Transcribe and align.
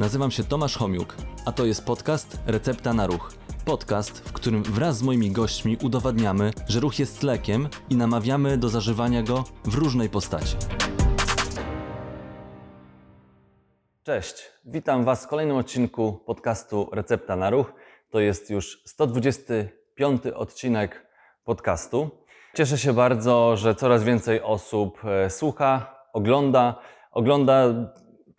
Nazywam 0.00 0.30
się 0.30 0.44
Tomasz 0.44 0.76
Homiuk, 0.76 1.16
a 1.46 1.52
to 1.52 1.64
jest 1.64 1.86
podcast 1.86 2.38
Recepta 2.46 2.92
na 2.92 3.06
Ruch. 3.06 3.32
Podcast, 3.64 4.28
w 4.28 4.32
którym 4.32 4.62
wraz 4.62 4.96
z 4.96 5.02
moimi 5.02 5.30
gośćmi 5.30 5.76
udowadniamy, 5.82 6.50
że 6.68 6.80
ruch 6.80 6.98
jest 6.98 7.22
lekiem 7.22 7.68
i 7.90 7.96
namawiamy 7.96 8.58
do 8.58 8.68
zażywania 8.68 9.22
go 9.22 9.44
w 9.64 9.74
różnej 9.74 10.08
postaci. 10.08 10.56
Cześć, 14.02 14.42
witam 14.64 15.04
Was 15.04 15.24
w 15.24 15.28
kolejnym 15.28 15.56
odcinku 15.56 16.12
podcastu 16.26 16.88
Recepta 16.92 17.36
na 17.36 17.50
Ruch. 17.50 17.72
To 18.10 18.20
jest 18.20 18.50
już 18.50 18.82
125 18.86 20.26
odcinek 20.26 21.06
podcastu. 21.44 22.10
Cieszę 22.54 22.78
się 22.78 22.92
bardzo, 22.92 23.56
że 23.56 23.74
coraz 23.74 24.04
więcej 24.04 24.42
osób 24.42 25.04
e, 25.04 25.30
słucha, 25.30 25.96
ogląda. 26.12 26.80
Ogląda 27.12 27.64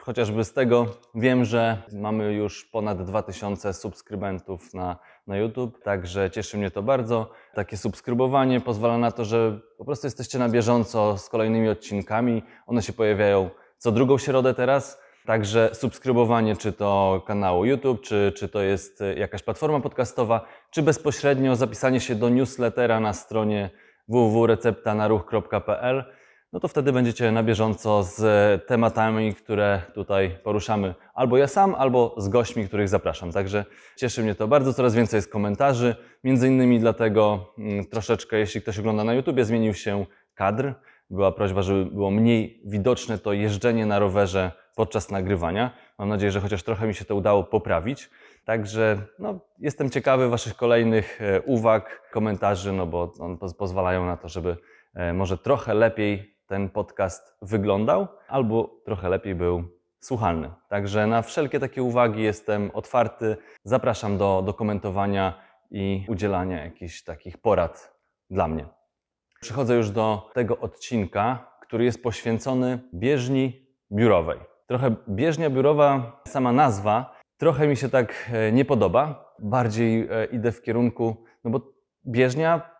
chociażby 0.03 0.43
z 0.43 0.53
tego 0.53 0.85
wiem, 1.15 1.45
że 1.45 1.77
mamy 1.93 2.33
już 2.33 2.65
ponad 2.65 3.03
2000 3.03 3.73
subskrybentów 3.73 4.73
na, 4.73 4.97
na 5.27 5.37
YouTube, 5.37 5.83
także 5.83 6.31
cieszy 6.31 6.57
mnie 6.57 6.71
to 6.71 6.83
bardzo. 6.83 7.31
Takie 7.53 7.77
subskrybowanie 7.77 8.61
pozwala 8.61 8.97
na 8.97 9.11
to, 9.11 9.25
że 9.25 9.59
po 9.77 9.85
prostu 9.85 10.07
jesteście 10.07 10.39
na 10.39 10.49
bieżąco 10.49 11.17
z 11.17 11.29
kolejnymi 11.29 11.69
odcinkami. 11.69 12.43
One 12.67 12.81
się 12.81 12.93
pojawiają 12.93 13.49
co 13.77 13.91
drugą 13.91 14.17
środę 14.17 14.53
teraz. 14.53 15.01
Także 15.25 15.69
subskrybowanie, 15.73 16.55
czy 16.55 16.73
to 16.73 17.21
kanału 17.27 17.65
YouTube, 17.65 18.01
czy, 18.01 18.33
czy 18.37 18.49
to 18.49 18.61
jest 18.61 19.03
jakaś 19.15 19.43
platforma 19.43 19.79
podcastowa, 19.79 20.45
czy 20.71 20.81
bezpośrednio 20.81 21.55
zapisanie 21.55 21.99
się 21.99 22.15
do 22.15 22.29
newslettera 22.29 22.99
na 22.99 23.13
stronie 23.13 23.69
www.receptanaruch.pl 24.07 26.03
no 26.53 26.59
to 26.59 26.67
wtedy 26.67 26.91
będziecie 26.91 27.31
na 27.31 27.43
bieżąco 27.43 28.03
z 28.03 28.21
tematami, 28.65 29.35
które 29.35 29.81
tutaj 29.93 30.37
poruszamy. 30.43 30.95
Albo 31.13 31.37
ja 31.37 31.47
sam, 31.47 31.75
albo 31.75 32.15
z 32.17 32.29
gośćmi, 32.29 32.67
których 32.67 32.89
zapraszam. 32.89 33.31
Także 33.31 33.65
cieszy 33.97 34.23
mnie 34.23 34.35
to 34.35 34.47
bardzo. 34.47 34.73
Coraz 34.73 34.95
więcej 34.95 35.17
jest 35.17 35.31
komentarzy. 35.31 35.95
Między 36.23 36.47
innymi 36.47 36.79
dlatego 36.79 37.53
mm, 37.57 37.85
troszeczkę, 37.85 38.37
jeśli 38.37 38.61
ktoś 38.61 38.79
ogląda 38.79 39.03
na 39.03 39.13
YouTubie, 39.13 39.45
zmienił 39.45 39.73
się 39.73 40.05
kadr. 40.35 40.73
Była 41.09 41.31
prośba, 41.31 41.61
żeby 41.61 41.85
było 41.85 42.11
mniej 42.11 42.61
widoczne 42.65 43.17
to 43.17 43.33
jeżdżenie 43.33 43.85
na 43.85 43.99
rowerze 43.99 44.51
podczas 44.75 45.11
nagrywania. 45.11 45.71
Mam 45.99 46.09
nadzieję, 46.09 46.31
że 46.31 46.39
chociaż 46.39 46.63
trochę 46.63 46.87
mi 46.87 46.93
się 46.93 47.05
to 47.05 47.15
udało 47.15 47.43
poprawić. 47.43 48.09
Także 48.45 48.97
no, 49.19 49.39
jestem 49.59 49.89
ciekawy 49.89 50.29
Waszych 50.29 50.55
kolejnych 50.55 51.21
e, 51.21 51.41
uwag, 51.41 52.09
komentarzy, 52.11 52.73
no 52.73 52.87
bo 52.87 53.13
one 53.19 53.37
pozwalają 53.57 54.05
na 54.05 54.17
to, 54.17 54.29
żeby 54.29 54.57
e, 54.93 55.13
może 55.13 55.37
trochę 55.37 55.73
lepiej 55.73 56.35
ten 56.51 56.69
podcast 56.69 57.37
wyglądał, 57.41 58.07
albo 58.27 58.81
trochę 58.85 59.09
lepiej 59.09 59.35
był 59.35 59.63
słuchalny. 59.99 60.51
Także 60.69 61.07
na 61.07 61.21
wszelkie 61.21 61.59
takie 61.59 61.83
uwagi 61.83 62.23
jestem 62.23 62.71
otwarty. 62.73 63.37
Zapraszam 63.63 64.17
do, 64.17 64.43
do 64.45 64.53
komentowania 64.53 65.33
i 65.71 66.05
udzielania 66.09 66.63
jakichś 66.63 67.03
takich 67.03 67.37
porad 67.37 67.97
dla 68.29 68.47
mnie. 68.47 68.65
Przechodzę 69.41 69.75
już 69.75 69.89
do 69.89 70.29
tego 70.33 70.59
odcinka, 70.59 71.51
który 71.61 71.85
jest 71.85 72.03
poświęcony 72.03 72.79
bieżni 72.93 73.67
biurowej. 73.91 74.39
Trochę 74.67 74.95
bieżnia 75.09 75.49
biurowa, 75.49 76.21
sama 76.27 76.51
nazwa, 76.51 77.15
trochę 77.37 77.67
mi 77.67 77.77
się 77.77 77.89
tak 77.89 78.29
e, 78.33 78.51
nie 78.51 78.65
podoba. 78.65 79.33
Bardziej 79.39 80.07
e, 80.11 80.25
idę 80.25 80.51
w 80.51 80.61
kierunku, 80.61 81.23
no 81.43 81.51
bo 81.51 81.61
bieżnia 82.07 82.70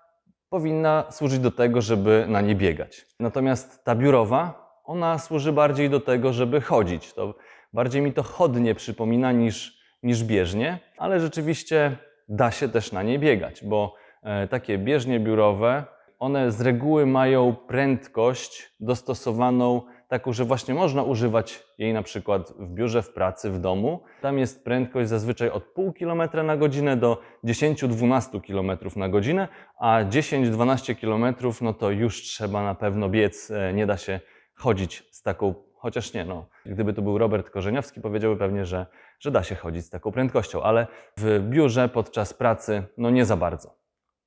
powinna 0.52 1.06
służyć 1.12 1.40
do 1.40 1.52
tego, 1.52 1.82
żeby 1.82 2.26
na 2.28 2.42
nie 2.42 2.56
biegać. 2.56 3.06
Natomiast 3.20 3.84
ta 3.84 3.96
biurowa, 3.96 4.72
ona 4.84 5.18
służy 5.18 5.52
bardziej 5.52 5.90
do 5.90 6.00
tego, 6.00 6.34
żeby 6.34 6.62
chodzić. 6.62 7.14
To 7.14 7.36
bardziej 7.74 8.02
mi 8.02 8.14
to 8.14 8.24
chodnie 8.24 8.76
przypomina 8.76 9.32
niż, 9.32 9.82
niż 10.04 10.24
bieżnie, 10.24 10.80
ale 10.98 11.20
rzeczywiście 11.20 11.98
da 12.30 12.52
się 12.52 12.70
też 12.70 12.92
na 12.92 13.04
nie 13.04 13.20
biegać, 13.20 13.64
bo 13.64 13.96
e, 14.24 14.48
takie 14.48 14.78
bieżnie 14.78 15.20
biurowe, 15.20 15.84
one 16.20 16.52
z 16.52 16.62
reguły 16.62 17.06
mają 17.06 17.56
prędkość 17.68 18.74
dostosowaną 18.80 19.82
taką, 20.12 20.34
że 20.34 20.46
właśnie 20.46 20.74
można 20.74 21.04
używać 21.04 21.64
jej 21.78 21.94
na 21.94 22.04
przykład 22.04 22.54
w 22.60 22.68
biurze, 22.70 23.02
w 23.02 23.14
pracy, 23.14 23.52
w 23.52 23.60
domu. 23.60 24.04
Tam 24.22 24.40
jest 24.40 24.64
prędkość 24.64 25.10
zazwyczaj 25.10 25.50
od 25.50 25.64
pół 25.64 25.94
kilometra 25.94 26.44
na 26.44 26.58
godzinę 26.58 26.98
do 26.98 27.22
10-12 27.44 28.42
km 28.48 28.80
na 28.96 29.10
godzinę, 29.10 29.48
a 29.80 30.04
10-12 30.04 30.96
km 31.02 31.36
no 31.62 31.74
to 31.74 31.92
już 31.92 32.22
trzeba 32.22 32.64
na 32.64 32.76
pewno 32.76 33.10
biec, 33.10 33.52
e, 33.52 33.74
nie 33.74 33.88
da 33.88 33.98
się 33.98 34.20
chodzić 34.56 35.04
z 35.12 35.22
taką, 35.22 35.54
chociaż 35.76 36.14
nie, 36.14 36.26
no, 36.26 36.46
gdyby 36.66 36.94
to 36.94 37.02
był 37.02 37.18
Robert 37.18 37.50
Korzeniowski, 37.50 38.02
powiedziałby 38.02 38.40
pewnie, 38.40 38.66
że, 38.66 38.86
że 39.20 39.32
da 39.32 39.44
się 39.44 39.56
chodzić 39.56 39.86
z 39.86 39.90
taką 39.90 40.12
prędkością, 40.12 40.64
ale 40.64 40.88
w 41.18 41.40
biurze 41.50 41.90
podczas 41.90 42.34
pracy 42.34 42.84
no 42.98 43.10
nie 43.10 43.26
za 43.26 43.38
bardzo. 43.38 43.76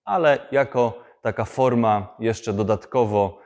Ale 0.04 0.38
jako 0.52 1.02
taka 1.22 1.44
forma 1.44 2.16
jeszcze 2.18 2.52
dodatkowo 2.52 3.43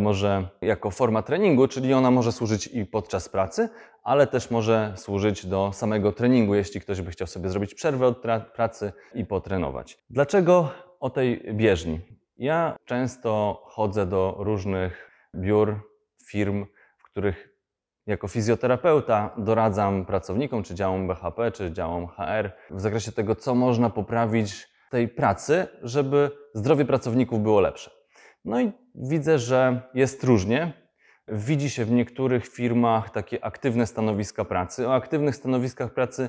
może 0.00 0.48
jako 0.60 0.90
forma 0.90 1.22
treningu, 1.22 1.68
czyli 1.68 1.94
ona 1.94 2.10
może 2.10 2.32
służyć 2.32 2.66
i 2.66 2.86
podczas 2.86 3.28
pracy, 3.28 3.68
ale 4.02 4.26
też 4.26 4.50
może 4.50 4.92
służyć 4.96 5.46
do 5.46 5.72
samego 5.72 6.12
treningu, 6.12 6.54
jeśli 6.54 6.80
ktoś 6.80 7.00
by 7.00 7.10
chciał 7.10 7.26
sobie 7.26 7.48
zrobić 7.48 7.74
przerwę 7.74 8.06
od 8.06 8.18
pracy 8.54 8.92
i 9.14 9.24
potrenować. 9.24 9.98
Dlaczego 10.10 10.70
o 11.00 11.10
tej 11.10 11.54
bieżni? 11.54 12.00
Ja 12.36 12.76
często 12.84 13.62
chodzę 13.66 14.06
do 14.06 14.36
różnych 14.38 15.10
biur, 15.34 15.80
firm, 16.26 16.66
w 16.98 17.04
których 17.04 17.48
jako 18.06 18.28
fizjoterapeuta 18.28 19.34
doradzam 19.38 20.06
pracownikom, 20.06 20.62
czy 20.62 20.74
działom 20.74 21.08
BHP, 21.08 21.52
czy 21.52 21.72
działom 21.72 22.06
HR, 22.06 22.50
w 22.70 22.80
zakresie 22.80 23.12
tego, 23.12 23.36
co 23.36 23.54
można 23.54 23.90
poprawić 23.90 24.68
tej 24.90 25.08
pracy, 25.08 25.66
żeby 25.82 26.30
zdrowie 26.54 26.84
pracowników 26.84 27.42
było 27.42 27.60
lepsze. 27.60 27.99
No 28.44 28.60
i 28.60 28.72
widzę, 28.94 29.38
że 29.38 29.82
jest 29.94 30.24
różnie. 30.24 30.72
Widzi 31.28 31.70
się 31.70 31.84
w 31.84 31.90
niektórych 31.90 32.48
firmach 32.48 33.10
takie 33.10 33.44
aktywne 33.44 33.86
stanowiska 33.86 34.44
pracy. 34.44 34.88
O 34.88 34.94
aktywnych 34.94 35.36
stanowiskach 35.36 35.94
pracy 35.94 36.28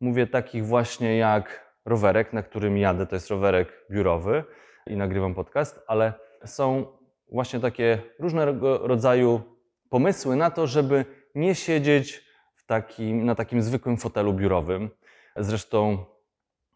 mówię 0.00 0.26
takich 0.26 0.66
właśnie 0.66 1.16
jak 1.16 1.74
rowerek, 1.84 2.32
na 2.32 2.42
którym 2.42 2.78
jadę, 2.78 3.06
to 3.06 3.16
jest 3.16 3.30
rowerek 3.30 3.86
biurowy 3.90 4.44
i 4.86 4.96
nagrywam 4.96 5.34
podcast, 5.34 5.80
ale 5.86 6.12
są 6.44 6.86
właśnie 7.32 7.60
takie 7.60 8.02
różnego 8.18 8.78
rodzaju 8.78 9.42
pomysły 9.90 10.36
na 10.36 10.50
to, 10.50 10.66
żeby 10.66 11.04
nie 11.34 11.54
siedzieć 11.54 12.24
w 12.54 12.66
takim, 12.66 13.24
na 13.24 13.34
takim 13.34 13.62
zwykłym 13.62 13.96
fotelu 13.96 14.32
biurowym. 14.32 14.90
Zresztą 15.36 16.04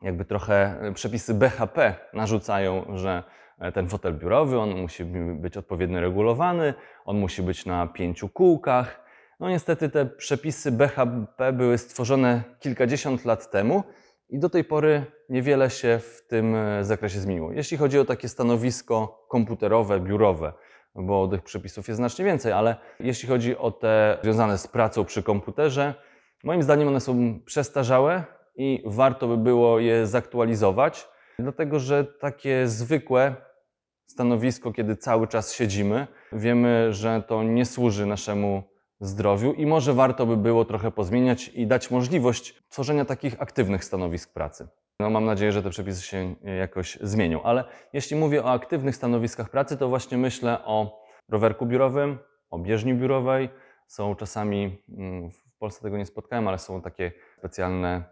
jakby 0.02 0.24
trochę 0.24 0.80
przepisy 0.94 1.34
BHP 1.34 1.94
narzucają, 2.12 2.96
że 2.96 3.22
ten 3.74 3.88
fotel 3.88 4.14
biurowy, 4.14 4.58
on 4.58 4.80
musi 4.80 5.04
być 5.34 5.56
odpowiednio 5.56 6.00
regulowany, 6.00 6.74
on 7.04 7.18
musi 7.18 7.42
być 7.42 7.66
na 7.66 7.86
pięciu 7.86 8.28
kółkach. 8.28 9.04
No 9.40 9.48
niestety 9.48 9.88
te 9.88 10.06
przepisy 10.06 10.72
BHP 10.72 11.52
były 11.52 11.78
stworzone 11.78 12.42
kilkadziesiąt 12.60 13.24
lat 13.24 13.50
temu 13.50 13.82
i 14.28 14.38
do 14.38 14.50
tej 14.50 14.64
pory 14.64 15.04
niewiele 15.28 15.70
się 15.70 15.98
w 15.98 16.26
tym 16.28 16.54
e, 16.54 16.84
zakresie 16.84 17.20
zmieniło. 17.20 17.52
Jeśli 17.52 17.76
chodzi 17.76 17.98
o 17.98 18.04
takie 18.04 18.28
stanowisko 18.28 19.26
komputerowe, 19.28 20.00
biurowe, 20.00 20.52
bo 20.94 21.28
tych 21.28 21.42
przepisów 21.42 21.88
jest 21.88 21.96
znacznie 21.96 22.24
więcej, 22.24 22.52
ale 22.52 22.76
jeśli 23.00 23.28
chodzi 23.28 23.56
o 23.56 23.70
te 23.70 24.18
związane 24.22 24.58
z 24.58 24.66
pracą 24.66 25.04
przy 25.04 25.22
komputerze, 25.22 25.94
moim 26.44 26.62
zdaniem 26.62 26.88
one 26.88 27.00
są 27.00 27.40
przestarzałe 27.44 28.24
i 28.56 28.82
warto 28.86 29.28
by 29.28 29.36
było 29.36 29.80
je 29.80 30.06
zaktualizować. 30.06 31.08
Dlatego, 31.38 31.78
że 31.80 32.04
takie 32.04 32.68
zwykłe 32.68 33.34
stanowisko, 34.06 34.72
kiedy 34.72 34.96
cały 34.96 35.28
czas 35.28 35.54
siedzimy, 35.54 36.06
wiemy, 36.32 36.92
że 36.92 37.22
to 37.22 37.42
nie 37.42 37.66
służy 37.66 38.06
naszemu 38.06 38.62
zdrowiu 39.00 39.52
i 39.52 39.66
może 39.66 39.94
warto 39.94 40.26
by 40.26 40.36
było 40.36 40.64
trochę 40.64 40.90
pozmieniać 40.90 41.48
i 41.48 41.66
dać 41.66 41.90
możliwość 41.90 42.62
tworzenia 42.68 43.04
takich 43.04 43.42
aktywnych 43.42 43.84
stanowisk 43.84 44.32
pracy. 44.32 44.68
No, 45.00 45.10
mam 45.10 45.24
nadzieję, 45.24 45.52
że 45.52 45.62
te 45.62 45.70
przepisy 45.70 46.02
się 46.02 46.34
jakoś 46.58 46.98
zmienią, 47.00 47.42
ale 47.42 47.64
jeśli 47.92 48.16
mówię 48.16 48.44
o 48.44 48.52
aktywnych 48.52 48.96
stanowiskach 48.96 49.50
pracy, 49.50 49.76
to 49.76 49.88
właśnie 49.88 50.18
myślę 50.18 50.64
o 50.64 51.04
rowerku 51.28 51.66
biurowym, 51.66 52.18
o 52.50 52.58
bieżni 52.58 52.94
biurowej. 52.94 53.48
Są 53.86 54.14
czasami, 54.14 54.82
mm, 54.88 55.30
w 55.30 55.58
Polsce 55.58 55.82
tego 55.82 55.96
nie 55.96 56.06
spotkałem, 56.06 56.48
ale 56.48 56.58
są 56.58 56.82
takie 56.82 57.12
specjalne 57.38 58.04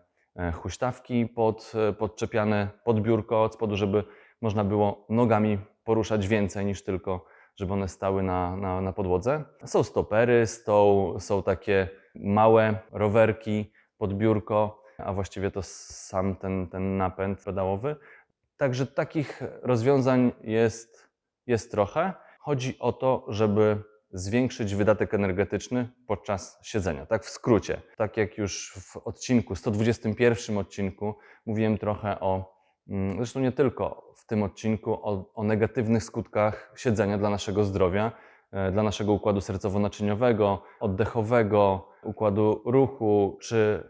huśtawki 0.53 1.27
pod, 1.27 1.73
e, 1.89 1.93
podczepiane 1.93 2.69
pod 2.85 3.01
biurko 3.01 3.43
od 3.43 3.55
spodu, 3.55 3.77
żeby 3.77 4.05
można 4.41 4.65
było 4.65 5.07
nogami 5.09 5.59
poruszać 5.85 6.29
więcej 6.29 6.67
niż 6.67 6.85
tylko, 6.85 7.25
żeby 7.57 7.73
one 7.73 7.89
stały 7.89 8.23
na, 8.23 8.57
na, 8.57 8.81
na 8.81 8.93
podłodze. 8.93 9.45
Są 9.65 9.83
stopery, 9.83 10.47
są, 10.47 11.15
są 11.19 11.43
takie 11.43 11.89
małe 12.15 12.79
rowerki 12.93 13.73
pod 13.99 14.15
biurko, 14.15 14.83
a 14.99 15.13
właściwie 15.13 15.51
to 15.51 15.63
sam 15.63 16.37
ten, 16.37 16.69
ten 16.69 16.97
napęd 16.97 17.45
pedałowy. 17.45 17.97
Także 18.57 18.87
takich 18.87 19.43
rozwiązań 19.63 20.33
jest, 20.41 21.09
jest 21.47 21.71
trochę. 21.71 22.13
Chodzi 22.41 22.79
o 22.79 22.93
to, 22.93 23.25
żeby 23.29 23.83
zwiększyć 24.13 24.75
wydatek 24.75 25.15
energetyczny 25.15 25.89
podczas 26.07 26.59
siedzenia. 26.63 27.07
Tak 27.07 27.25
w 27.25 27.29
skrócie. 27.29 27.81
Tak 27.97 28.17
jak 28.17 28.39
już 28.39 28.73
w 28.77 28.97
odcinku, 28.97 29.55
121 29.57 30.59
odcinku, 30.59 31.15
mówiłem 31.47 31.79
trochę 31.79 32.21
o, 32.21 32.55
mm, 32.89 33.17
zresztą 33.17 33.41
nie 33.41 33.53
tylko 33.53 34.13
w 34.17 34.27
tym 34.27 34.43
odcinku, 34.43 34.93
o, 34.93 35.33
o 35.35 35.43
negatywnych 35.43 36.05
skutkach 36.05 36.73
siedzenia 36.77 37.19
dla 37.19 37.31
naszego 37.31 37.65
zdrowia, 37.65 38.13
e, 38.53 38.73
dla 38.73 38.83
naszego 38.83 39.13
układu 39.13 39.41
sercowo-naczyniowego, 39.41 40.59
oddechowego, 40.81 41.89
układu 42.03 42.63
ruchu, 42.65 43.39
czy 43.41 43.89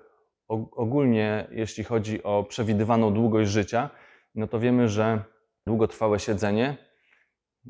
ogólnie 0.77 1.49
jeśli 1.51 1.85
chodzi 1.85 2.23
o 2.23 2.45
przewidywaną 2.45 3.15
długość 3.15 3.51
życia, 3.51 3.91
no 4.35 4.47
to 4.47 4.61
wiemy, 4.61 4.89
że 4.89 5.25
długotrwałe 5.67 6.19
siedzenie 6.19 6.92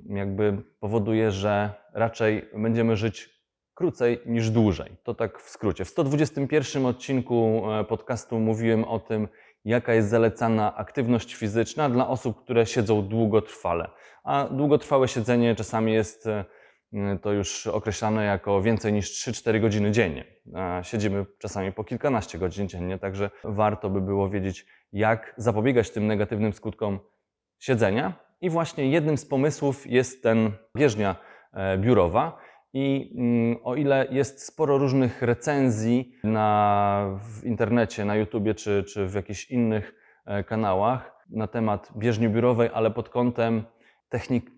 jakby 0.06 0.62
powoduje, 0.80 1.30
że 1.30 1.70
raczej 1.94 2.48
będziemy 2.54 2.96
żyć 2.96 3.42
krócej 3.74 4.20
niż 4.26 4.50
dłużej. 4.50 4.96
To 5.02 5.14
tak 5.14 5.38
w 5.38 5.48
skrócie. 5.50 5.84
W 5.84 5.88
121 5.88 6.86
odcinku 6.86 7.62
e, 7.70 7.84
podcastu 7.84 8.40
mówiłem 8.40 8.84
o 8.84 8.98
tym, 8.98 9.28
jaka 9.64 9.94
jest 9.94 10.08
zalecana 10.08 10.76
aktywność 10.76 11.34
fizyczna 11.34 11.88
dla 11.88 12.08
osób, 12.08 12.44
które 12.44 12.66
siedzą 12.66 13.02
długotrwale. 13.02 13.90
A 14.24 14.48
długotrwałe 14.50 15.08
siedzenie 15.08 15.54
czasami 15.54 15.92
jest 15.92 16.26
e, 16.26 16.44
to 17.22 17.32
już 17.32 17.66
określane 17.66 18.24
jako 18.24 18.62
więcej 18.62 18.92
niż 18.92 19.26
3-4 19.28 19.60
godziny 19.60 19.90
dziennie. 19.90 20.24
A 20.54 20.82
Siedzimy 20.82 21.26
czasami 21.38 21.72
po 21.72 21.84
kilkanaście 21.84 22.38
godzin 22.38 22.68
dziennie, 22.68 22.98
także 22.98 23.30
warto 23.44 23.90
by 23.90 24.00
było 24.00 24.30
wiedzieć, 24.30 24.66
jak 24.92 25.34
zapobiegać 25.36 25.90
tym 25.90 26.06
negatywnym 26.06 26.52
skutkom 26.52 26.98
siedzenia. 27.58 28.31
I 28.42 28.50
właśnie 28.50 28.90
jednym 28.90 29.16
z 29.16 29.26
pomysłów 29.26 29.86
jest 29.86 30.22
ten 30.22 30.50
bieżnia 30.76 31.16
e, 31.52 31.78
biurowa. 31.78 32.38
I 32.72 33.14
mm, 33.18 33.56
o 33.64 33.74
ile 33.74 34.06
jest 34.10 34.46
sporo 34.46 34.78
różnych 34.78 35.22
recenzji 35.22 36.12
na, 36.24 37.18
w 37.18 37.44
internecie, 37.44 38.04
na 38.04 38.16
YouTubie 38.16 38.54
czy, 38.54 38.84
czy 38.84 39.06
w 39.06 39.14
jakichś 39.14 39.50
innych 39.50 39.94
e, 40.26 40.44
kanałach 40.44 41.26
na 41.30 41.46
temat 41.46 41.92
bieżni 41.96 42.28
biurowej, 42.28 42.70
ale 42.74 42.90
pod 42.90 43.08
kątem 43.08 43.64
technik, 44.08 44.50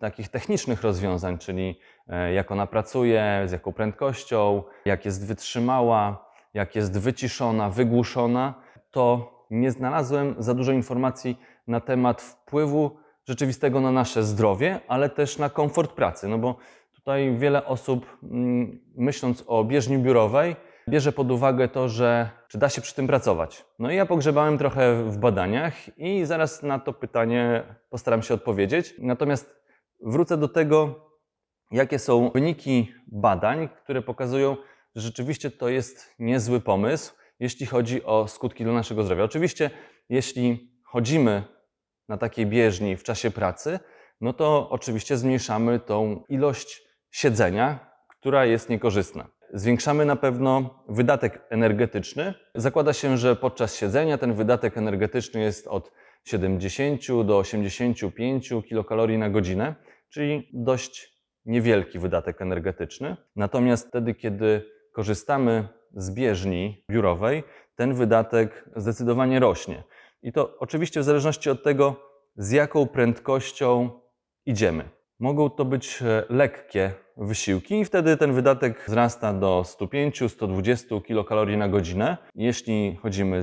takich 0.00 0.28
technicznych 0.28 0.82
rozwiązań, 0.82 1.38
czyli 1.38 1.78
e, 2.08 2.32
jak 2.32 2.50
ona 2.50 2.66
pracuje, 2.66 3.42
z 3.46 3.52
jaką 3.52 3.72
prędkością, 3.72 4.62
jak 4.84 5.04
jest 5.04 5.26
wytrzymała, 5.26 6.30
jak 6.54 6.76
jest 6.76 7.00
wyciszona, 7.00 7.70
wygłuszona, 7.70 8.54
to 8.90 9.34
nie 9.50 9.70
znalazłem 9.70 10.34
za 10.38 10.54
dużo 10.54 10.72
informacji 10.72 11.38
na 11.66 11.80
temat 11.80 12.22
wpływu 12.22 13.03
rzeczywistego 13.28 13.80
na 13.80 13.92
nasze 13.92 14.22
zdrowie, 14.22 14.80
ale 14.88 15.10
też 15.10 15.38
na 15.38 15.50
komfort 15.50 15.92
pracy. 15.92 16.28
No 16.28 16.38
bo 16.38 16.56
tutaj 16.92 17.36
wiele 17.36 17.66
osób, 17.66 18.18
mm, 18.22 18.80
myśląc 18.96 19.44
o 19.46 19.64
bieżni 19.64 19.98
biurowej, 19.98 20.56
bierze 20.88 21.12
pod 21.12 21.30
uwagę 21.30 21.68
to, 21.68 21.88
że 21.88 22.30
czy 22.48 22.58
da 22.58 22.68
się 22.68 22.80
przy 22.80 22.94
tym 22.94 23.06
pracować. 23.06 23.64
No 23.78 23.90
i 23.90 23.96
ja 23.96 24.06
pogrzebałem 24.06 24.58
trochę 24.58 25.04
w 25.04 25.18
badaniach 25.18 25.98
i 25.98 26.24
zaraz 26.24 26.62
na 26.62 26.78
to 26.78 26.92
pytanie 26.92 27.62
postaram 27.90 28.22
się 28.22 28.34
odpowiedzieć. 28.34 28.94
Natomiast 28.98 29.54
wrócę 30.02 30.36
do 30.36 30.48
tego, 30.48 31.04
jakie 31.70 31.98
są 31.98 32.30
wyniki 32.30 32.92
badań, 33.06 33.68
które 33.68 34.02
pokazują, 34.02 34.56
że 34.94 35.02
rzeczywiście 35.02 35.50
to 35.50 35.68
jest 35.68 36.14
niezły 36.18 36.60
pomysł, 36.60 37.14
jeśli 37.40 37.66
chodzi 37.66 38.04
o 38.04 38.28
skutki 38.28 38.64
dla 38.64 38.72
naszego 38.72 39.02
zdrowia. 39.02 39.24
Oczywiście, 39.24 39.70
jeśli 40.08 40.70
chodzimy 40.84 41.53
na 42.08 42.16
takiej 42.16 42.46
bieżni 42.46 42.96
w 42.96 43.02
czasie 43.02 43.30
pracy, 43.30 43.78
no 44.20 44.32
to 44.32 44.70
oczywiście 44.70 45.16
zmniejszamy 45.16 45.80
tą 45.80 46.24
ilość 46.28 46.82
siedzenia, 47.10 47.90
która 48.08 48.44
jest 48.44 48.68
niekorzystna. 48.68 49.28
Zwiększamy 49.52 50.04
na 50.04 50.16
pewno 50.16 50.82
wydatek 50.88 51.46
energetyczny. 51.50 52.34
Zakłada 52.54 52.92
się, 52.92 53.16
że 53.16 53.36
podczas 53.36 53.76
siedzenia 53.76 54.18
ten 54.18 54.34
wydatek 54.34 54.76
energetyczny 54.76 55.40
jest 55.40 55.66
od 55.66 55.92
70 56.24 57.00
do 57.24 57.38
85 57.38 58.52
kilokalorii 58.68 59.18
na 59.18 59.30
godzinę, 59.30 59.74
czyli 60.08 60.48
dość 60.52 61.14
niewielki 61.44 61.98
wydatek 61.98 62.42
energetyczny. 62.42 63.16
Natomiast 63.36 63.88
wtedy, 63.88 64.14
kiedy 64.14 64.62
korzystamy 64.92 65.68
z 65.96 66.10
bieżni 66.10 66.84
biurowej, 66.90 67.42
ten 67.76 67.94
wydatek 67.94 68.64
zdecydowanie 68.76 69.40
rośnie. 69.40 69.82
I 70.24 70.32
to 70.32 70.58
oczywiście 70.58 71.00
w 71.00 71.04
zależności 71.04 71.50
od 71.50 71.62
tego, 71.62 71.96
z 72.36 72.50
jaką 72.50 72.86
prędkością 72.86 73.90
idziemy. 74.46 74.88
Mogą 75.18 75.50
to 75.50 75.64
być 75.64 76.02
e, 76.02 76.24
lekkie 76.28 76.92
wysiłki 77.16 77.80
i 77.80 77.84
wtedy 77.84 78.16
ten 78.16 78.32
wydatek 78.32 78.84
wzrasta 78.88 79.32
do 79.32 79.62
105-120 79.66 81.02
kilokalorii 81.02 81.56
na 81.56 81.68
godzinę. 81.68 82.16
Jeśli 82.34 82.96
chodzimy, 83.02 83.42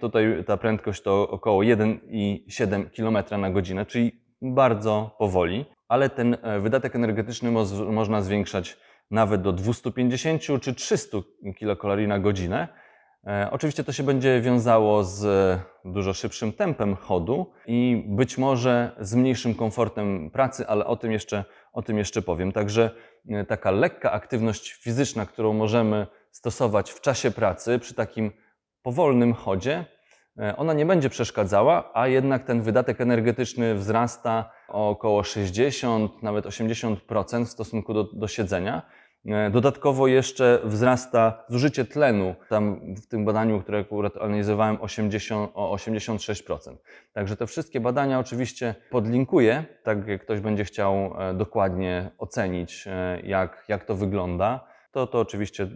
tutaj 0.00 0.44
ta 0.46 0.56
prędkość 0.56 1.02
to 1.02 1.30
około 1.30 1.62
1,7 1.62 2.90
km 2.96 3.40
na 3.40 3.50
godzinę, 3.50 3.86
czyli 3.86 4.12
bardzo 4.42 5.16
powoli, 5.18 5.64
ale 5.88 6.10
ten 6.10 6.36
e, 6.42 6.60
wydatek 6.60 6.96
energetyczny 6.96 7.50
moz, 7.50 7.72
można 7.72 8.22
zwiększać 8.22 8.78
nawet 9.10 9.42
do 9.42 9.52
250 9.52 10.42
czy 10.60 10.74
300 10.74 11.18
kilokalorii 11.58 12.08
na 12.08 12.18
godzinę. 12.18 12.68
E, 13.26 13.48
Oczywiście 13.50 13.84
to 13.84 13.92
się 13.92 14.02
będzie 14.02 14.40
wiązało 14.40 15.04
z 15.04 15.60
dużo 15.84 16.12
szybszym 16.12 16.52
tempem 16.52 16.96
chodu 16.96 17.52
i 17.66 18.04
być 18.06 18.38
może 18.38 18.96
z 19.00 19.14
mniejszym 19.14 19.54
komfortem 19.54 20.30
pracy, 20.30 20.66
ale 20.66 20.86
o 20.86 20.96
tym 20.96 21.12
jeszcze, 21.12 21.44
o 21.72 21.82
tym 21.82 21.98
jeszcze 21.98 22.22
powiem. 22.22 22.52
Także 22.52 22.90
e, 23.28 23.44
taka 23.44 23.70
lekka 23.70 24.12
aktywność 24.12 24.72
fizyczna, 24.72 25.26
którą 25.26 25.52
możemy 25.52 26.06
stosować 26.30 26.90
w 26.90 27.00
czasie 27.00 27.30
pracy 27.30 27.78
przy 27.78 27.94
takim 27.94 28.32
powolnym 28.82 29.32
chodzie, 29.34 29.84
e, 30.38 30.56
ona 30.56 30.72
nie 30.72 30.86
będzie 30.86 31.10
przeszkadzała, 31.10 31.90
a 31.94 32.08
jednak 32.08 32.44
ten 32.44 32.62
wydatek 32.62 33.00
energetyczny 33.00 33.74
wzrasta 33.74 34.50
o 34.68 34.88
około 34.88 35.22
60, 35.24 36.22
nawet 36.22 36.46
80% 36.46 37.44
w 37.44 37.48
stosunku 37.48 37.94
do, 37.94 38.04
do 38.04 38.28
siedzenia. 38.28 38.82
E, 39.26 39.50
Dodatkowo 39.50 40.06
jeszcze 40.06 40.60
wzrasta 40.64 41.44
zużycie 41.48 41.84
tlenu. 41.84 42.34
Tam 42.48 42.94
w 42.94 43.06
tym 43.06 43.24
badaniu, 43.24 43.60
które 43.60 43.78
akurat 43.78 44.16
analizowałem, 44.16 44.78
80, 44.80 45.50
o 45.54 45.76
86%. 45.76 46.76
Także 47.12 47.36
te 47.36 47.46
wszystkie 47.46 47.80
badania 47.80 48.18
oczywiście 48.18 48.74
podlinkuję, 48.90 49.64
tak 49.82 50.06
jak 50.06 50.22
ktoś 50.22 50.40
będzie 50.40 50.64
chciał 50.64 51.14
e, 51.18 51.34
dokładnie 51.34 52.10
ocenić, 52.18 52.84
e, 52.86 53.20
jak, 53.24 53.64
jak 53.68 53.84
to 53.84 53.96
wygląda, 53.96 54.64
to, 54.92 55.06
to 55.06 55.20
oczywiście 55.20 55.68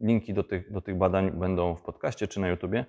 linki 0.00 0.34
do 0.34 0.42
tych, 0.42 0.72
do 0.72 0.80
tych 0.80 0.98
badań 0.98 1.30
będą 1.30 1.76
w 1.76 1.82
podcaście 1.82 2.28
czy 2.28 2.40
na 2.40 2.48
YouTubie. 2.48 2.84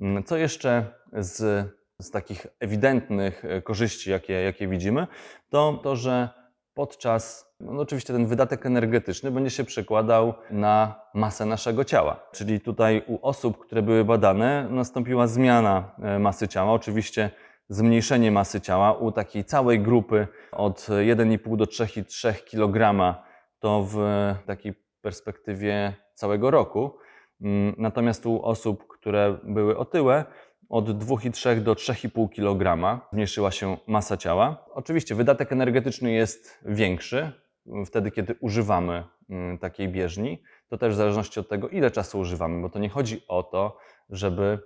Mm, 0.00 0.24
Co 0.24 0.36
jeszcze 0.36 0.86
z, 1.12 1.68
z 2.00 2.10
takich 2.10 2.46
ewidentnych 2.60 3.42
korzyści, 3.64 4.10
jakie, 4.10 4.32
jakie 4.32 4.68
widzimy, 4.68 5.06
to 5.50 5.80
to, 5.82 5.96
że 5.96 6.39
podczas, 6.80 7.54
no 7.60 7.80
oczywiście 7.80 8.12
ten 8.12 8.26
wydatek 8.26 8.66
energetyczny 8.66 9.30
będzie 9.30 9.50
się 9.50 9.64
przekładał 9.64 10.34
na 10.50 11.00
masę 11.14 11.46
naszego 11.46 11.84
ciała. 11.84 12.20
Czyli 12.32 12.60
tutaj 12.60 13.02
u 13.06 13.18
osób, 13.22 13.58
które 13.58 13.82
były 13.82 14.04
badane, 14.04 14.66
nastąpiła 14.70 15.26
zmiana 15.26 15.94
e, 16.02 16.18
masy 16.18 16.48
ciała. 16.48 16.72
Oczywiście 16.72 17.30
zmniejszenie 17.68 18.30
masy 18.32 18.60
ciała 18.60 18.92
u 18.92 19.12
takiej 19.12 19.44
całej 19.44 19.80
grupy 19.80 20.26
od 20.52 20.78
1,5 20.80 21.56
do 21.56 21.64
3,3 21.64 22.34
kg 22.50 23.14
to 23.58 23.82
w 23.82 23.98
takiej 24.46 24.74
perspektywie 25.02 25.94
całego 26.14 26.50
roku. 26.50 26.98
Mm, 27.40 27.74
Natomiast 27.78 28.26
u 28.26 28.42
osób, 28.42 28.86
które 28.88 29.38
były 29.44 29.78
otyłe, 29.78 30.24
od 30.70 30.88
2,3 30.88 31.60
do 31.62 31.74
3,5 31.74 32.30
kg 32.30 33.00
zmniejszyła 33.12 33.50
się 33.50 33.76
masa 33.86 34.16
ciała. 34.16 34.64
Oczywiście 34.74 35.14
wydatek 35.14 35.52
energetyczny 35.52 36.12
jest 36.12 36.58
większy 36.64 37.32
mm, 37.66 37.86
wtedy, 37.86 38.10
kiedy 38.10 38.34
używamy 38.40 39.04
mm, 39.30 39.58
takiej 39.58 39.88
bieżni. 39.88 40.42
To 40.68 40.78
też 40.78 40.94
w 40.94 40.96
zależności 40.96 41.40
od 41.40 41.48
tego, 41.48 41.68
ile 41.68 41.90
czasu 41.90 42.18
używamy, 42.18 42.62
bo 42.62 42.68
to 42.68 42.78
nie 42.78 42.88
chodzi 42.88 43.22
o 43.28 43.42
to, 43.42 43.76
żeby 44.10 44.58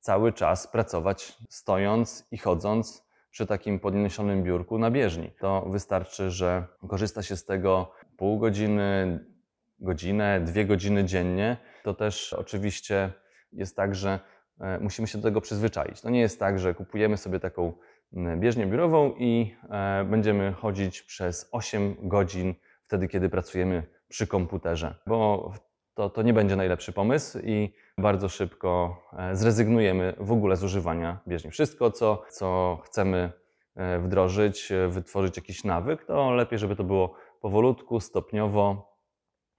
cały 0.00 0.32
czas 0.32 0.66
pracować 0.66 1.38
stojąc 1.48 2.28
i 2.30 2.38
chodząc 2.38 3.04
przy 3.30 3.46
takim 3.46 3.80
podniesionym 3.80 4.42
biurku 4.42 4.78
na 4.78 4.90
bieżni. 4.90 5.30
To 5.40 5.66
wystarczy, 5.70 6.30
że 6.30 6.66
korzysta 6.88 7.22
się 7.22 7.36
z 7.36 7.44
tego 7.44 7.92
pół 8.16 8.38
godziny, 8.38 9.20
godzinę, 9.78 10.40
dwie 10.40 10.64
godziny 10.64 11.04
dziennie. 11.04 11.56
To 11.82 11.94
też 11.94 12.32
oczywiście 12.32 13.12
jest 13.52 13.76
tak, 13.76 13.94
że 13.94 14.20
musimy 14.80 15.08
się 15.08 15.18
do 15.18 15.24
tego 15.24 15.40
przyzwyczaić. 15.40 16.00
To 16.00 16.10
nie 16.10 16.20
jest 16.20 16.38
tak, 16.38 16.58
że 16.58 16.74
kupujemy 16.74 17.16
sobie 17.16 17.40
taką 17.40 17.72
m, 18.16 18.40
bieżnię 18.40 18.66
biurową 18.66 19.12
i 19.18 19.54
e, 19.70 20.04
będziemy 20.04 20.52
chodzić 20.52 21.02
przez 21.02 21.48
8 21.52 21.96
godzin 22.02 22.54
wtedy, 22.86 23.08
kiedy 23.08 23.28
pracujemy 23.28 23.86
przy 24.08 24.26
komputerze, 24.26 24.94
bo 25.06 25.52
to, 25.94 26.10
to 26.10 26.22
nie 26.22 26.32
będzie 26.32 26.56
najlepszy 26.56 26.92
pomysł 26.92 27.38
i 27.38 27.74
bardzo 27.98 28.28
szybko 28.28 29.02
e, 29.18 29.36
zrezygnujemy 29.36 30.14
w 30.20 30.32
ogóle 30.32 30.56
z 30.56 30.64
używania 30.64 31.20
bieżni. 31.28 31.50
Wszystko, 31.50 31.90
co, 31.90 32.22
co 32.30 32.78
chcemy 32.84 33.32
e, 33.76 33.98
wdrożyć, 33.98 34.72
e, 34.72 34.88
wytworzyć 34.88 35.36
jakiś 35.36 35.64
nawyk, 35.64 36.04
to 36.04 36.30
lepiej, 36.30 36.58
żeby 36.58 36.76
to 36.76 36.84
było 36.84 37.14
powolutku, 37.40 38.00
stopniowo 38.00 38.96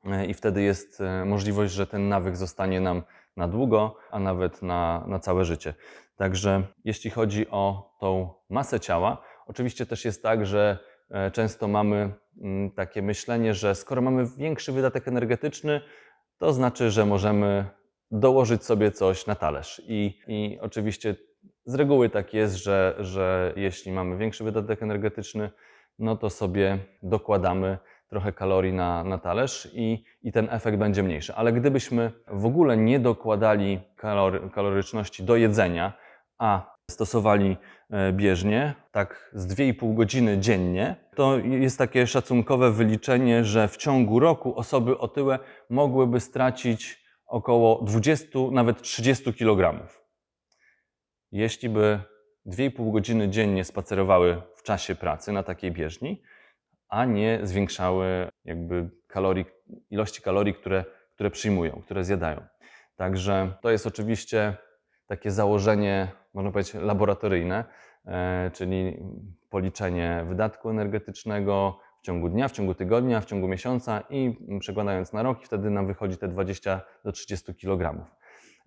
e, 0.06 0.25
i 0.25 0.34
wtedy 0.34 0.62
jest 0.62 1.02
e, 1.02 1.25
możliwość, 1.25 1.74
że 1.74 1.88
ten 1.88 2.10
nawyk 2.10 2.38
zostanie 2.38 2.82
nam 2.82 3.04
na 3.38 3.48
długo, 3.48 3.96
a 4.12 4.20
nawet 4.20 4.62
na, 4.62 5.06
na 5.08 5.20
całe 5.20 5.46
życie. 5.46 5.74
Także 6.15 6.63
jeśli 6.86 7.10
chodzi 7.10 7.50
o 7.50 7.94
tą 8.00 8.30
masę 8.50 8.80
ciała, 8.80 9.22
oczywiście 9.48 9.86
też 9.86 10.06
jest 10.06 10.24
tak, 10.24 10.46
że 10.46 10.77
e, 11.10 11.32
często 11.32 11.68
mamy 11.68 12.13
mm, 12.42 12.72
takie 12.72 13.01
myślenie, 13.01 13.54
że 13.54 13.75
skoro 13.75 14.01
mamy 14.01 14.25
większy 14.38 14.72
wydatek 14.72 15.08
energetyczny, 15.08 15.82
to 16.38 16.54
znaczy, 16.54 16.92
że 16.92 17.06
możemy 17.06 17.65
dołożyć 18.12 18.63
sobie 18.63 18.92
coś 18.92 19.27
na 19.27 19.36
talerz. 19.36 19.82
I, 19.88 20.20
i 20.27 20.60
oczywiście 20.62 21.15
z 21.65 21.75
reguły 21.75 22.10
tak 22.10 22.34
jest, 22.34 22.56
że, 22.56 22.96
że 23.00 23.54
jeśli 23.56 23.92
mamy 23.92 24.18
większy 24.18 24.44
wydatek 24.44 24.84
energetyczny, 24.84 25.50
no 26.00 26.18
to 26.18 26.30
sobie 26.30 26.77
dokładamy 27.04 27.77
trochę 28.09 28.33
kalorii 28.33 28.74
na, 28.74 29.03
na 29.03 29.17
talerz 29.17 29.69
i, 29.74 30.03
i 30.21 30.31
ten 30.31 30.47
efekt 30.51 30.77
będzie 30.77 31.03
mniejszy. 31.03 31.35
Ale 31.35 31.53
gdybyśmy 31.53 32.12
w 32.27 32.45
ogóle 32.45 32.77
nie 32.77 33.00
dokładali 33.00 33.79
kalory, 33.95 34.50
kaloryczności 34.50 35.24
do 35.24 35.35
jedzenia, 35.35 35.93
a 36.38 36.75
stosowali 36.91 37.57
e, 37.89 38.13
bieżnie, 38.13 38.74
tak 38.91 39.31
z 39.33 39.47
2,5 39.47 39.95
godziny 39.95 40.38
dziennie, 40.38 40.95
to 41.15 41.38
jest 41.38 41.77
takie 41.77 42.07
szacunkowe 42.07 42.71
wyliczenie, 42.71 43.43
że 43.43 43.67
w 43.67 43.77
ciągu 43.77 44.19
roku 44.19 44.55
osoby 44.55 44.97
otyłe 44.97 45.39
mogłyby 45.69 46.19
stracić 46.19 47.05
około 47.25 47.83
20, 47.83 48.39
nawet 48.51 48.81
30 48.81 49.33
kg. 49.33 49.88
Jeśli 51.31 51.69
by 51.69 52.00
2,5 52.45 52.91
godziny 52.91 53.29
dziennie 53.29 53.63
spacerowały 53.63 54.41
w 54.55 54.63
czasie 54.63 54.95
pracy 54.95 55.31
na 55.31 55.43
takiej 55.43 55.71
bieżni, 55.71 56.21
a 56.89 57.06
nie 57.06 57.39
zwiększały 57.44 58.27
jakby 58.46 58.89
kalorii, 59.08 59.46
ilości 59.89 60.22
kalorii, 60.22 60.54
które, 60.54 60.86
które 61.15 61.32
przyjmują, 61.32 61.82
które 61.86 62.04
zjadają. 62.04 62.42
Także 62.96 63.54
to 63.62 63.70
jest 63.70 63.88
oczywiście 63.88 64.58
takie 65.08 65.32
założenie, 65.32 66.08
można 66.34 66.51
powiedzieć, 66.51 66.74
laboratoryjne, 66.74 67.65
e, 68.06 68.51
czyli 68.54 68.98
policzenie 69.50 70.25
wydatku 70.27 70.70
energetycznego 70.70 71.80
w 72.01 72.06
ciągu 72.06 72.30
dnia, 72.30 72.48
w 72.48 72.51
ciągu 72.51 72.74
tygodnia, 72.74 73.22
w 73.22 73.25
ciągu 73.25 73.48
miesiąca 73.48 74.04
i 74.10 74.38
przekładając 74.60 75.13
na 75.13 75.24
rok, 75.24 75.39
wtedy 75.44 75.70
nam 75.70 75.88
wychodzi 75.88 76.18
te 76.18 76.27
20 76.27 76.82
do 77.04 77.12
30 77.12 77.56
kg. 77.56 78.06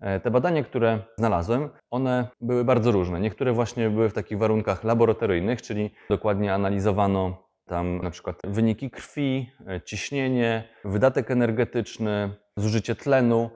E, 0.01 0.19
te 0.19 0.31
badania, 0.31 0.63
które 0.63 0.99
znalazłem, 1.17 1.69
one 1.89 2.27
były 2.41 2.63
bardzo 2.65 2.91
różne. 2.91 3.19
Niektóre 3.19 3.53
właśnie 3.53 3.89
były 3.89 4.09
w 4.09 4.13
takich 4.13 4.37
warunkach 4.37 4.83
laboratoryjnych, 4.83 5.61
czyli 5.61 5.93
dokładnie 6.09 6.53
analizowano 6.53 7.48
tam 7.69 8.01
na 8.01 8.11
przykład 8.11 8.35
wyniki 8.43 8.89
krwi, 8.91 9.51
e, 9.67 9.81
ciśnienie, 9.81 10.69
wydatek 10.85 11.31
energetyczny, 11.31 12.35
zużycie 12.57 12.95
tlenu. 12.95 13.49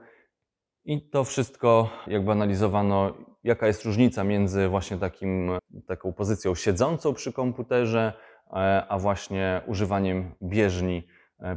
I 0.86 1.10
to 1.10 1.24
wszystko 1.24 1.90
jakby 2.08 2.32
analizowano, 2.32 3.14
jaka 3.44 3.68
jest 3.68 3.86
różnica 3.86 4.24
między 4.24 4.68
właśnie 4.68 4.98
takim, 4.98 5.52
taką 5.88 6.14
pozycją 6.14 6.56
siedzącą 6.56 7.14
przy 7.14 7.34
komputerze, 7.34 8.14
e, 8.54 8.86
a 8.90 9.00
właśnie 9.00 9.62
używaniem 9.68 10.36
bieżni 10.42 11.08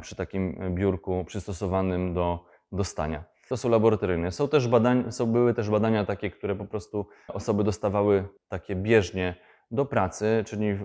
przy 0.01 0.15
takim 0.15 0.75
biurku 0.75 1.25
przystosowanym 1.25 2.13
do, 2.13 2.45
do 2.71 2.83
stania. 2.83 3.23
To 3.49 3.57
są 3.57 3.69
laboratoryjne. 3.69 4.31
Są 4.31 4.47
też 4.47 4.67
badania, 4.67 5.11
są, 5.11 5.25
były 5.25 5.53
też 5.53 5.69
badania 5.69 6.05
takie, 6.05 6.31
które 6.31 6.55
po 6.55 6.65
prostu 6.65 7.07
osoby 7.27 7.63
dostawały 7.63 8.27
takie 8.49 8.75
bieżnie 8.75 9.35
do 9.71 9.85
pracy, 9.85 10.43
czyli 10.45 10.79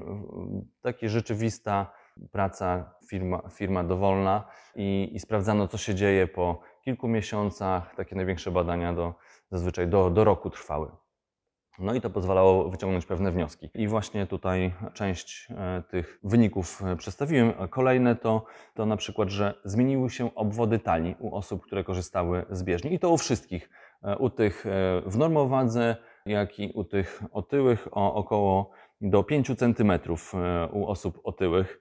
taka 0.82 1.08
rzeczywista 1.08 1.92
praca, 2.32 2.94
firma, 3.08 3.42
firma 3.50 3.84
dowolna 3.84 4.44
i, 4.74 5.10
i 5.12 5.20
sprawdzano, 5.20 5.68
co 5.68 5.78
się 5.78 5.94
dzieje 5.94 6.26
po 6.26 6.60
kilku 6.84 7.08
miesiącach. 7.08 7.94
Takie 7.94 8.16
największe 8.16 8.50
badania 8.50 8.92
do, 8.92 9.14
zazwyczaj 9.50 9.88
do, 9.88 10.10
do 10.10 10.24
roku 10.24 10.50
trwały. 10.50 10.90
No 11.78 11.94
i 11.94 12.00
to 12.00 12.10
pozwalało 12.10 12.70
wyciągnąć 12.70 13.06
pewne 13.06 13.32
wnioski. 13.32 13.70
I 13.74 13.88
właśnie 13.88 14.26
tutaj 14.26 14.74
część 14.94 15.48
e, 15.50 15.82
tych 15.82 16.18
wyników 16.24 16.82
e, 16.82 16.96
przedstawiłem. 16.96 17.52
Kolejne 17.70 18.16
to, 18.16 18.44
to 18.74 18.86
na 18.86 18.96
przykład, 18.96 19.28
że 19.28 19.54
zmieniły 19.64 20.10
się 20.10 20.34
obwody 20.34 20.78
talii 20.78 21.16
u 21.18 21.34
osób, 21.34 21.62
które 21.62 21.84
korzystały 21.84 22.46
z 22.50 22.62
bieżni. 22.62 22.94
I 22.94 22.98
to 22.98 23.10
u 23.10 23.18
wszystkich. 23.18 23.70
E, 24.02 24.18
u 24.18 24.30
tych 24.30 24.64
w 25.06 25.16
normowadze, 25.16 25.96
jak 26.26 26.60
i 26.60 26.72
u 26.74 26.84
tych 26.84 27.22
otyłych 27.32 27.88
o 27.90 28.14
około 28.14 28.70
do 29.00 29.22
5 29.22 29.46
cm 29.56 29.92
u 30.72 30.86
osób 30.86 31.20
otyłych. 31.24 31.78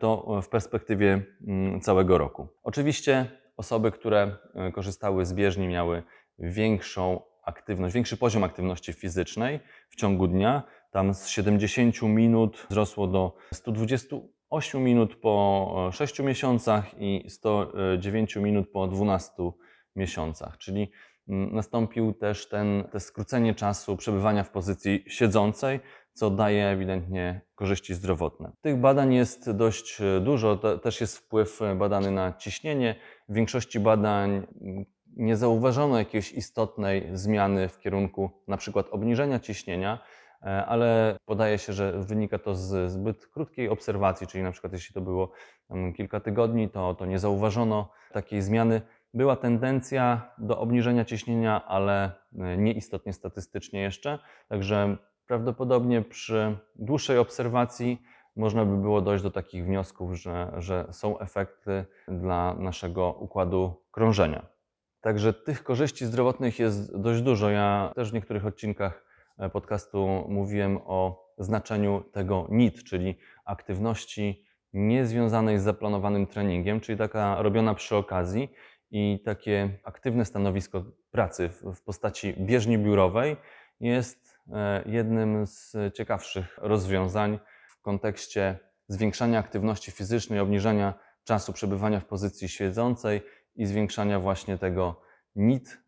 To 0.00 0.40
w 0.42 0.48
perspektywie 0.48 1.22
mm, 1.46 1.80
całego 1.80 2.18
roku. 2.18 2.48
Oczywiście 2.62 3.26
osoby, 3.56 3.92
które 3.92 4.36
korzystały 4.74 5.26
z 5.26 5.34
bieżni 5.34 5.68
miały 5.68 6.02
większą 6.38 7.20
aktywność, 7.44 7.94
większy 7.94 8.16
poziom 8.16 8.44
aktywności 8.44 8.92
fizycznej 8.92 9.60
w 9.88 9.96
ciągu 9.96 10.26
dnia. 10.26 10.62
Tam 10.90 11.14
z 11.14 11.28
70 11.28 12.02
minut 12.02 12.66
wzrosło 12.70 13.06
do 13.06 13.36
128 13.54 14.84
minut 14.84 15.16
po 15.16 15.90
6 15.92 16.20
miesiącach 16.20 17.00
i 17.00 17.24
109 17.28 18.36
minut 18.36 18.70
po 18.72 18.86
12 18.86 19.32
miesiącach. 19.96 20.58
Czyli 20.58 20.90
nastąpił 21.26 22.12
też 22.12 22.48
ten, 22.48 22.84
te 22.92 23.00
skrócenie 23.00 23.54
czasu 23.54 23.96
przebywania 23.96 24.44
w 24.44 24.50
pozycji 24.50 25.04
siedzącej, 25.06 25.80
co 26.12 26.30
daje 26.30 26.66
ewidentnie 26.66 27.40
korzyści 27.54 27.94
zdrowotne. 27.94 28.52
Tych 28.60 28.76
badań 28.76 29.14
jest 29.14 29.50
dość 29.50 30.02
dużo, 30.20 30.56
to 30.56 30.78
też 30.78 31.00
jest 31.00 31.18
wpływ 31.18 31.60
badany 31.76 32.10
na 32.10 32.32
ciśnienie. 32.32 32.94
W 33.28 33.34
większości 33.34 33.80
badań 33.80 34.46
nie 35.16 35.36
zauważono 35.36 35.98
jakiejś 35.98 36.32
istotnej 36.32 37.08
zmiany 37.12 37.68
w 37.68 37.78
kierunku 37.78 38.30
na 38.48 38.56
przykład 38.56 38.86
obniżenia 38.90 39.38
ciśnienia, 39.38 39.98
e, 40.42 40.66
ale 40.66 41.16
podaje 41.24 41.58
się, 41.58 41.72
że 41.72 41.92
wynika 42.00 42.38
to 42.38 42.54
z 42.54 42.92
zbyt 42.92 43.26
krótkiej 43.26 43.68
obserwacji, 43.68 44.26
czyli 44.26 44.44
na 44.44 44.52
przykład 44.52 44.72
jeśli 44.72 44.94
to 44.94 45.00
było 45.00 45.32
kilka 45.96 46.20
tygodni, 46.20 46.68
to, 46.68 46.94
to 46.94 47.06
nie 47.06 47.18
zauważono 47.18 47.90
takiej 48.12 48.42
zmiany. 48.42 48.82
Była 49.14 49.36
tendencja 49.36 50.30
do 50.38 50.58
obniżenia 50.58 51.04
ciśnienia, 51.04 51.66
ale 51.66 52.12
e, 52.38 52.56
nieistotnie 52.56 53.12
statystycznie 53.12 53.80
jeszcze, 53.80 54.18
także 54.48 54.96
prawdopodobnie 55.26 56.02
przy 56.02 56.56
dłuższej 56.76 57.18
obserwacji 57.18 58.02
można 58.36 58.64
by 58.64 58.76
było 58.76 59.00
dojść 59.00 59.24
do 59.24 59.30
takich 59.30 59.64
wniosków, 59.64 60.14
że, 60.14 60.52
że 60.56 60.86
są 60.90 61.18
efekty 61.18 61.84
dla 62.08 62.54
naszego 62.54 63.12
układu 63.12 63.74
krążenia. 63.90 64.46
Także 65.00 65.32
tych 65.32 65.64
korzyści 65.64 66.06
zdrowotnych 66.06 66.58
jest 66.58 66.96
dość 66.96 67.22
dużo. 67.22 67.50
Ja 67.50 67.92
też 67.94 68.10
w 68.10 68.14
niektórych 68.14 68.46
odcinkach 68.46 69.04
e, 69.38 69.50
podcastu 69.50 70.24
mówiłem 70.28 70.78
o 70.84 71.28
znaczeniu 71.38 72.04
tego 72.12 72.46
NIT, 72.50 72.84
czyli 72.84 73.18
aktywności 73.44 74.44
niezwiązanej 74.72 75.58
z 75.58 75.62
zaplanowanym 75.62 76.26
treningiem, 76.26 76.80
czyli 76.80 76.98
taka 76.98 77.42
robiona 77.42 77.74
przy 77.74 77.96
okazji 77.96 78.48
i 78.92 79.22
takie 79.24 79.78
aktywne 79.84 80.24
stanowisko 80.24 80.84
pracy 81.10 81.48
w 81.48 81.82
postaci 81.82 82.34
bieżni 82.38 82.78
biurowej 82.78 83.36
jest 83.80 84.38
e, 84.52 84.82
jednym 84.86 85.46
z 85.46 85.76
ciekawszych 85.94 86.58
rozwiązań 86.58 87.38
w 87.68 87.82
kontekście 87.82 88.58
zwiększania 88.88 89.38
aktywności 89.38 89.90
fizycznej, 89.92 90.40
obniżania 90.40 90.94
czasu 91.24 91.52
przebywania 91.52 92.00
w 92.00 92.04
pozycji 92.04 92.48
siedzącej 92.48 93.22
i 93.54 93.66
zwiększania 93.66 94.20
właśnie 94.20 94.58
tego 94.58 95.02
NIT, 95.36 95.78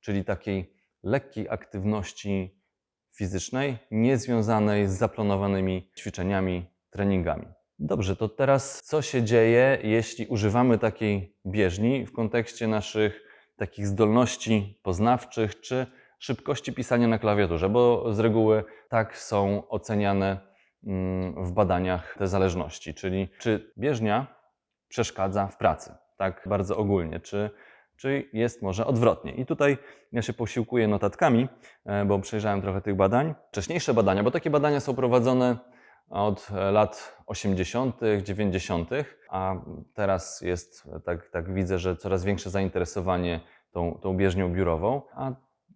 czyli 0.00 0.24
takiej 0.24 0.74
lekkiej 1.02 1.48
aktywności 1.48 2.62
fizycznej, 3.16 3.78
niezwiązanej 3.90 4.88
z 4.88 4.90
zaplanowanymi 4.90 5.90
ćwiczeniami, 5.98 6.66
treningami. 6.90 7.57
Dobrze, 7.78 8.16
to 8.16 8.28
teraz 8.28 8.82
co 8.82 9.02
się 9.02 9.22
dzieje, 9.22 9.78
jeśli 9.82 10.26
używamy 10.26 10.78
takiej 10.78 11.36
bieżni 11.46 12.06
w 12.06 12.12
kontekście 12.12 12.68
naszych 12.68 13.22
takich 13.56 13.86
zdolności 13.86 14.80
poznawczych 14.82 15.60
czy 15.60 15.86
szybkości 16.18 16.72
pisania 16.72 17.08
na 17.08 17.18
klawiaturze, 17.18 17.68
bo 17.68 18.12
z 18.14 18.18
reguły 18.18 18.64
tak 18.88 19.18
są 19.18 19.68
oceniane 19.68 20.40
mm, 20.86 21.44
w 21.44 21.52
badaniach 21.52 22.16
te 22.18 22.28
zależności, 22.28 22.94
czyli 22.94 23.28
czy 23.38 23.72
bieżnia 23.78 24.26
przeszkadza 24.88 25.46
w 25.46 25.56
pracy 25.56 25.94
tak 26.16 26.42
bardzo 26.46 26.76
ogólnie, 26.76 27.20
czy, 27.20 27.50
czy 27.96 28.28
jest 28.32 28.62
może 28.62 28.86
odwrotnie. 28.86 29.32
I 29.32 29.46
tutaj 29.46 29.78
ja 30.12 30.22
się 30.22 30.32
posiłkuję 30.32 30.88
notatkami, 30.88 31.48
e, 31.86 32.04
bo 32.04 32.18
przejrzałem 32.18 32.62
trochę 32.62 32.80
tych 32.80 32.96
badań. 32.96 33.34
Wcześniejsze 33.48 33.94
badania, 33.94 34.22
bo 34.22 34.30
takie 34.30 34.50
badania 34.50 34.80
są 34.80 34.94
prowadzone 34.94 35.56
od 36.10 36.48
lat 36.72 37.16
80., 37.26 38.00
90., 38.22 38.90
a 39.30 39.56
teraz 39.94 40.40
jest, 40.40 40.88
tak, 41.04 41.30
tak 41.30 41.54
widzę, 41.54 41.78
że 41.78 41.96
coraz 41.96 42.24
większe 42.24 42.50
zainteresowanie 42.50 43.40
tą, 43.70 43.98
tą 44.02 44.16
bieżnią 44.16 44.52
biurową, 44.52 45.02
a 45.12 45.32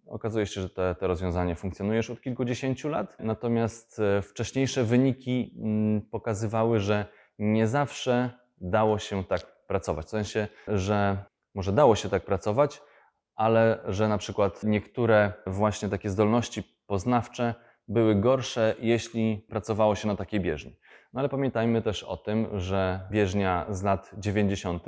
okazuje 0.07 0.45
się, 0.45 0.61
że 0.61 0.69
te, 0.69 0.95
te 0.95 1.07
rozwiązanie 1.07 1.55
funkcjonuje 1.55 1.97
już 1.97 2.09
od 2.09 2.21
kilkudziesięciu 2.21 2.89
lat. 2.89 3.17
Natomiast 3.19 3.99
e, 3.99 4.21
wcześniejsze 4.21 4.83
wyniki 4.83 5.55
mm, 5.57 6.01
pokazywały, 6.01 6.79
że 6.79 7.05
nie 7.39 7.67
zawsze 7.67 8.31
dało 8.61 8.99
się 8.99 9.23
tak 9.23 9.65
pracować. 9.67 10.05
W 10.05 10.09
sensie, 10.09 10.47
że 10.67 11.17
może 11.55 11.71
dało 11.71 11.95
się 11.95 12.09
tak 12.09 12.25
pracować, 12.25 12.81
ale 13.35 13.79
że 13.87 14.07
na 14.07 14.17
przykład 14.17 14.63
niektóre 14.63 15.33
właśnie 15.47 15.89
takie 15.89 16.09
zdolności 16.09 16.63
poznawcze 16.87 17.55
były 17.87 18.15
gorsze, 18.15 18.75
jeśli 18.79 19.45
pracowało 19.49 19.95
się 19.95 20.07
na 20.07 20.15
takiej 20.15 20.39
bieżni. 20.39 20.75
No 21.13 21.19
ale 21.19 21.29
pamiętajmy 21.29 21.81
też 21.81 22.03
o 22.03 22.17
tym, 22.17 22.59
że 22.59 22.99
bieżnia 23.11 23.65
z 23.69 23.83
lat 23.83 24.11
90. 24.17 24.83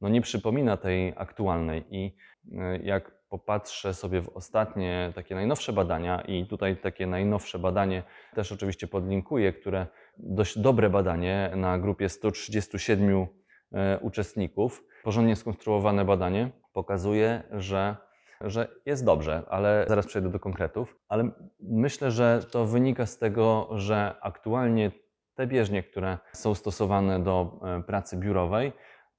no 0.00 0.08
nie 0.08 0.20
przypomina 0.20 0.76
tej 0.76 1.12
aktualnej 1.16 1.84
i 1.90 2.16
y, 2.46 2.80
jak 2.84 3.20
popatrzę 3.28 3.94
sobie 3.94 4.22
w 4.22 4.28
ostatnie 4.28 5.12
takie 5.14 5.34
najnowsze 5.34 5.72
badania 5.72 6.20
i 6.20 6.46
tutaj 6.46 6.76
takie 6.76 7.06
najnowsze 7.06 7.58
badanie 7.58 8.02
też 8.34 8.52
oczywiście 8.52 8.86
podlinkuję, 8.86 9.52
które 9.52 9.86
dość 10.18 10.58
dobre 10.58 10.90
badanie 10.90 11.50
na 11.56 11.78
grupie 11.78 12.08
137 12.08 13.26
e, 13.72 13.98
uczestników, 13.98 14.84
porządnie 15.04 15.36
skonstruowane 15.36 16.04
badanie 16.04 16.50
pokazuje, 16.72 17.42
że 17.52 17.96
że 18.40 18.68
jest 18.86 19.04
dobrze, 19.04 19.42
ale 19.48 19.84
zaraz 19.88 20.06
przejdę 20.06 20.30
do 20.30 20.40
konkretów. 20.40 20.96
Ale 21.08 21.30
myślę, 21.60 22.10
że 22.10 22.42
to 22.50 22.66
wynika 22.66 23.06
z 23.06 23.18
tego, 23.18 23.68
że 23.72 24.14
aktualnie 24.20 24.92
te 25.34 25.46
bieżnie, 25.46 25.82
które 25.82 26.18
są 26.32 26.54
stosowane 26.54 27.22
do 27.22 27.60
e, 27.62 27.82
pracy 27.82 28.16
biurowej, 28.16 28.72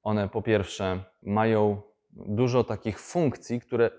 one 0.04 0.30
po 0.30 0.42
pierwsze 0.42 1.04
mają 1.24 1.82
dużo 2.12 2.64
takich 2.64 3.00
funkcji, 3.00 3.62
które 3.62 3.92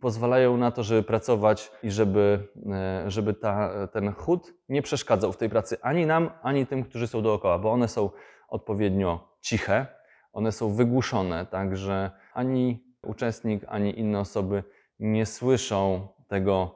pozwalają 0.00 0.56
na 0.56 0.70
to, 0.70 0.82
żeby 0.82 1.02
pracować 1.02 1.72
i 1.82 1.90
żeby, 1.90 2.48
e, 2.72 3.10
żeby 3.10 3.34
ta, 3.34 3.86
ten 3.92 4.12
chód 4.12 4.54
nie 4.68 4.82
przeszkadzał 4.82 5.32
w 5.32 5.36
tej 5.36 5.50
pracy 5.50 5.76
ani 5.82 6.06
nam, 6.06 6.30
ani 6.42 6.66
tym, 6.66 6.84
którzy 6.84 7.06
są 7.06 7.22
dookoła, 7.22 7.58
bo 7.58 7.72
one 7.72 7.88
są 7.88 8.10
odpowiednio 8.48 9.36
ciche, 9.40 9.86
one 10.32 10.52
są 10.52 10.74
wygłuszone, 10.74 11.46
tak 11.46 11.76
że 11.76 12.10
ani 12.32 12.87
uczestnik, 13.06 13.62
ani 13.68 13.98
inne 13.98 14.20
osoby 14.20 14.64
nie 14.98 15.26
słyszą 15.26 16.08
tego, 16.28 16.74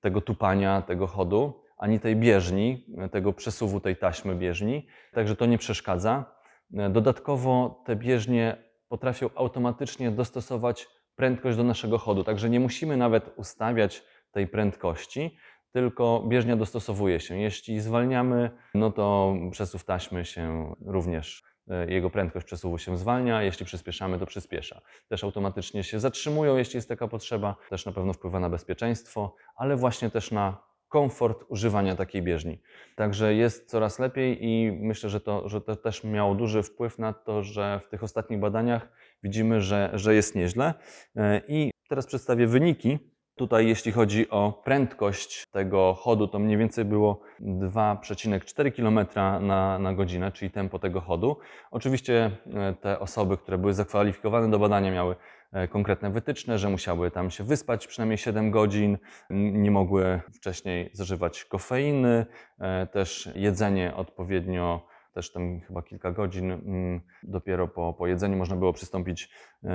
tego 0.00 0.20
tupania, 0.20 0.82
tego 0.82 1.06
chodu, 1.06 1.62
ani 1.78 2.00
tej 2.00 2.16
bieżni, 2.16 2.86
tego 3.10 3.32
przesuwu 3.32 3.80
tej 3.80 3.96
taśmy 3.96 4.34
bieżni, 4.34 4.86
także 5.12 5.36
to 5.36 5.46
nie 5.46 5.58
przeszkadza. 5.58 6.38
Dodatkowo 6.70 7.82
te 7.86 7.96
bieżnie 7.96 8.56
potrafią 8.88 9.30
automatycznie 9.34 10.10
dostosować 10.10 10.88
prędkość 11.16 11.56
do 11.56 11.64
naszego 11.64 11.98
chodu, 11.98 12.24
także 12.24 12.50
nie 12.50 12.60
musimy 12.60 12.96
nawet 12.96 13.30
ustawiać 13.36 14.04
tej 14.32 14.46
prędkości, 14.46 15.36
tylko 15.72 16.24
bieżnia 16.28 16.56
dostosowuje 16.56 17.20
się. 17.20 17.38
Jeśli 17.38 17.80
zwalniamy, 17.80 18.50
no 18.74 18.90
to 18.90 19.34
przesuw 19.50 19.84
taśmy 19.84 20.24
się 20.24 20.74
również, 20.86 21.42
jego 21.88 22.10
prędkość 22.10 22.46
przesuwu 22.46 22.78
się 22.78 22.98
zwalnia, 22.98 23.42
jeśli 23.42 23.66
przyspieszamy, 23.66 24.18
to 24.18 24.26
przyspiesza. 24.26 24.80
Też 25.08 25.24
automatycznie 25.24 25.84
się 25.84 26.00
zatrzymują, 26.00 26.56
jeśli 26.56 26.76
jest 26.76 26.88
taka 26.88 27.08
potrzeba, 27.08 27.56
też 27.70 27.86
na 27.86 27.92
pewno 27.92 28.12
wpływa 28.12 28.40
na 28.40 28.50
bezpieczeństwo, 28.50 29.34
ale 29.56 29.76
właśnie 29.76 30.10
też 30.10 30.30
na 30.30 30.68
komfort 30.88 31.44
używania 31.48 31.96
takiej 31.96 32.22
bieżni. 32.22 32.62
Także 32.96 33.34
jest 33.34 33.70
coraz 33.70 33.98
lepiej 33.98 34.44
i 34.44 34.72
myślę, 34.72 35.10
że 35.10 35.20
to, 35.20 35.48
że 35.48 35.60
to 35.60 35.76
też 35.76 36.04
miało 36.04 36.34
duży 36.34 36.62
wpływ 36.62 36.98
na 36.98 37.12
to, 37.12 37.42
że 37.42 37.80
w 37.86 37.88
tych 37.88 38.02
ostatnich 38.02 38.40
badaniach 38.40 38.88
widzimy, 39.22 39.60
że, 39.60 39.90
że 39.94 40.14
jest 40.14 40.34
nieźle. 40.34 40.74
E, 41.16 41.42
I 41.48 41.70
teraz 41.88 42.06
przedstawię 42.06 42.46
wyniki. 42.46 42.98
Tutaj, 43.38 43.68
jeśli 43.68 43.92
chodzi 43.92 44.30
o 44.30 44.62
prędkość 44.64 45.46
tego 45.46 45.94
chodu, 45.94 46.28
to 46.28 46.38
mniej 46.38 46.56
więcej 46.56 46.84
było 46.84 47.20
2,4 47.40 48.72
km 48.72 49.06
na, 49.46 49.78
na 49.78 49.94
godzinę, 49.94 50.32
czyli 50.32 50.50
tempo 50.50 50.78
tego 50.78 51.00
chodu. 51.00 51.36
Oczywiście 51.70 52.30
e, 52.54 52.74
te 52.74 52.98
osoby, 52.98 53.36
które 53.36 53.58
były 53.58 53.74
zakwalifikowane 53.74 54.50
do 54.50 54.58
badania, 54.58 54.90
miały 54.90 55.16
e, 55.52 55.68
konkretne 55.68 56.10
wytyczne, 56.10 56.58
że 56.58 56.68
musiały 56.70 57.10
tam 57.10 57.30
się 57.30 57.44
wyspać 57.44 57.86
przynajmniej 57.86 58.18
7 58.18 58.50
godzin, 58.50 58.98
nie 59.30 59.70
mogły 59.70 60.20
wcześniej 60.34 60.90
zażywać 60.92 61.44
kofeiny, 61.44 62.26
e, 62.58 62.86
też 62.86 63.30
jedzenie 63.34 63.94
odpowiednio, 63.94 64.86
też 65.12 65.32
tam 65.32 65.60
chyba 65.60 65.82
kilka 65.82 66.12
godzin, 66.12 66.52
mm, 66.52 67.00
dopiero 67.22 67.68
po, 67.68 67.92
po 67.92 68.06
jedzeniu 68.06 68.36
można 68.36 68.56
było 68.56 68.72
przystąpić 68.72 69.30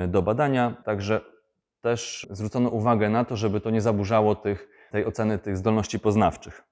do 0.07 0.21
badania. 0.21 0.81
Także 0.85 1.33
też 1.83 2.27
zwrócono 2.31 2.69
uwagę 2.69 3.09
na 3.09 3.25
to, 3.25 3.37
żeby 3.37 3.61
to 3.61 3.69
nie 3.69 3.81
zaburzało 3.81 4.35
tych, 4.35 4.87
tej 4.91 5.05
oceny 5.05 5.39
tych 5.39 5.57
zdolności 5.57 5.99
poznawczych. 5.99 6.63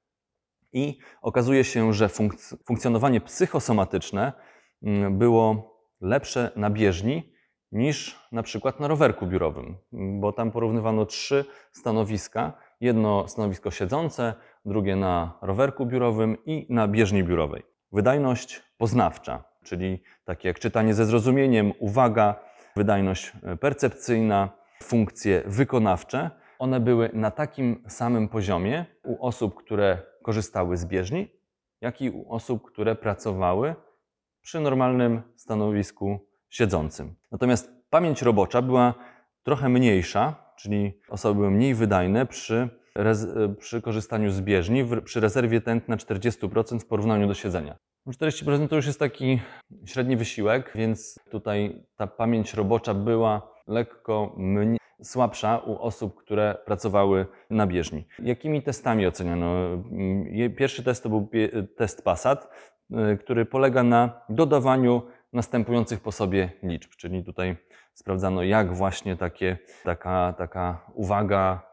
I 0.74 1.00
okazuje 1.22 1.64
się, 1.64 1.94
że 1.94 2.08
funkc- 2.08 2.58
funkcjonowanie 2.66 3.22
psychosomatyczne 3.22 4.34
mm, 4.84 5.18
było 5.18 5.72
lepsze 6.02 6.52
na 6.56 6.70
bieżni 6.70 7.34
niż 7.72 8.20
na 8.32 8.44
przykład 8.44 8.80
na 8.80 8.88
rowerku 8.88 9.28
biurowym, 9.28 9.78
bo 9.92 10.32
tam 10.32 10.52
porównywano 10.52 11.06
trzy 11.06 11.46
stanowiska. 11.72 12.54
Jedno 12.82 13.28
stanowisko 13.28 13.72
siedzące, 13.72 14.34
drugie 14.66 14.96
na 14.96 15.38
rowerku 15.42 15.86
biurowym 15.86 16.38
i 16.46 16.68
na 16.70 16.88
bieżni 16.88 17.24
biurowej. 17.24 17.64
Wydajność 17.92 18.64
poznawcza, 18.78 19.44
czyli 19.64 20.04
takie 20.26 20.48
jak 20.48 20.60
czytanie 20.60 20.94
ze 20.94 21.06
zrozumieniem, 21.06 21.74
uwaga, 21.80 22.36
wydajność 22.76 23.32
e, 23.44 23.58
percepcyjna, 23.58 24.61
funkcje 24.82 25.44
wykonawcze, 25.46 26.32
one 26.60 26.80
były 26.80 27.10
na 27.14 27.32
takim 27.32 27.84
samym 27.88 28.28
poziomie 28.28 28.86
u 29.04 29.26
osób, 29.26 29.56
które 29.56 29.98
korzystały 30.24 30.78
z 30.78 30.86
bieżni, 30.86 31.28
jak 31.82 32.02
i 32.02 32.10
u 32.10 32.32
osób, 32.32 32.72
które 32.72 32.96
pracowały 32.96 33.76
przy 34.42 34.60
normalnym 34.60 35.22
stanowisku 35.36 36.20
siedzącym. 36.50 37.16
Natomiast 37.32 37.72
pamięć 37.90 38.22
robocza 38.22 38.62
była 38.62 38.94
trochę 39.44 39.70
mniejsza, 39.70 40.36
czyli 40.56 41.02
osoby 41.10 41.36
były 41.36 41.52
mniej 41.52 41.76
wydajne 41.76 42.26
przy, 42.26 42.81
przy 43.60 43.82
korzystaniu 43.82 44.32
z 44.32 44.42
bieżni, 44.42 44.86
przy 45.04 45.20
rezerwie 45.20 45.62
tętna 45.62 45.98
40% 45.98 46.80
w 46.80 46.86
porównaniu 46.86 47.28
do 47.28 47.34
siedzenia. 47.34 47.76
40% 48.08 48.68
to 48.68 48.76
już 48.76 48.88
jest 48.88 49.00
taki 49.00 49.40
średni 49.86 50.18
wysiłek, 50.18 50.72
więc 50.76 51.20
tutaj 51.30 51.86
ta 51.96 52.08
pamięć 52.08 52.54
robocza 52.54 52.94
była 52.94 53.52
lekko 53.68 54.34
mniej, 54.38 54.78
słabsza 55.04 55.58
u 55.58 55.78
osób, 55.78 56.16
które 56.16 56.58
pracowały 56.66 57.26
na 57.50 57.68
bieżni. 57.68 58.08
Jakimi 58.20 58.64
testami 58.64 59.08
oceniano? 59.08 59.54
Pierwszy 60.58 60.84
test 60.84 61.04
to 61.04 61.10
był 61.10 61.30
test 61.76 62.04
PASAT, 62.04 62.50
y, 63.14 63.18
który 63.18 63.46
polega 63.46 63.84
na 63.84 64.22
dodawaniu 64.30 65.02
następujących 65.34 66.00
po 66.00 66.12
sobie 66.12 66.52
liczb, 66.64 66.92
czyli 66.98 67.24
tutaj 67.24 67.58
sprawdzano, 67.94 68.44
jak 68.44 68.74
właśnie 68.74 69.18
takie, 69.18 69.58
taka, 69.84 70.34
taka 70.38 70.86
uwaga, 70.94 71.62
e, 71.68 71.71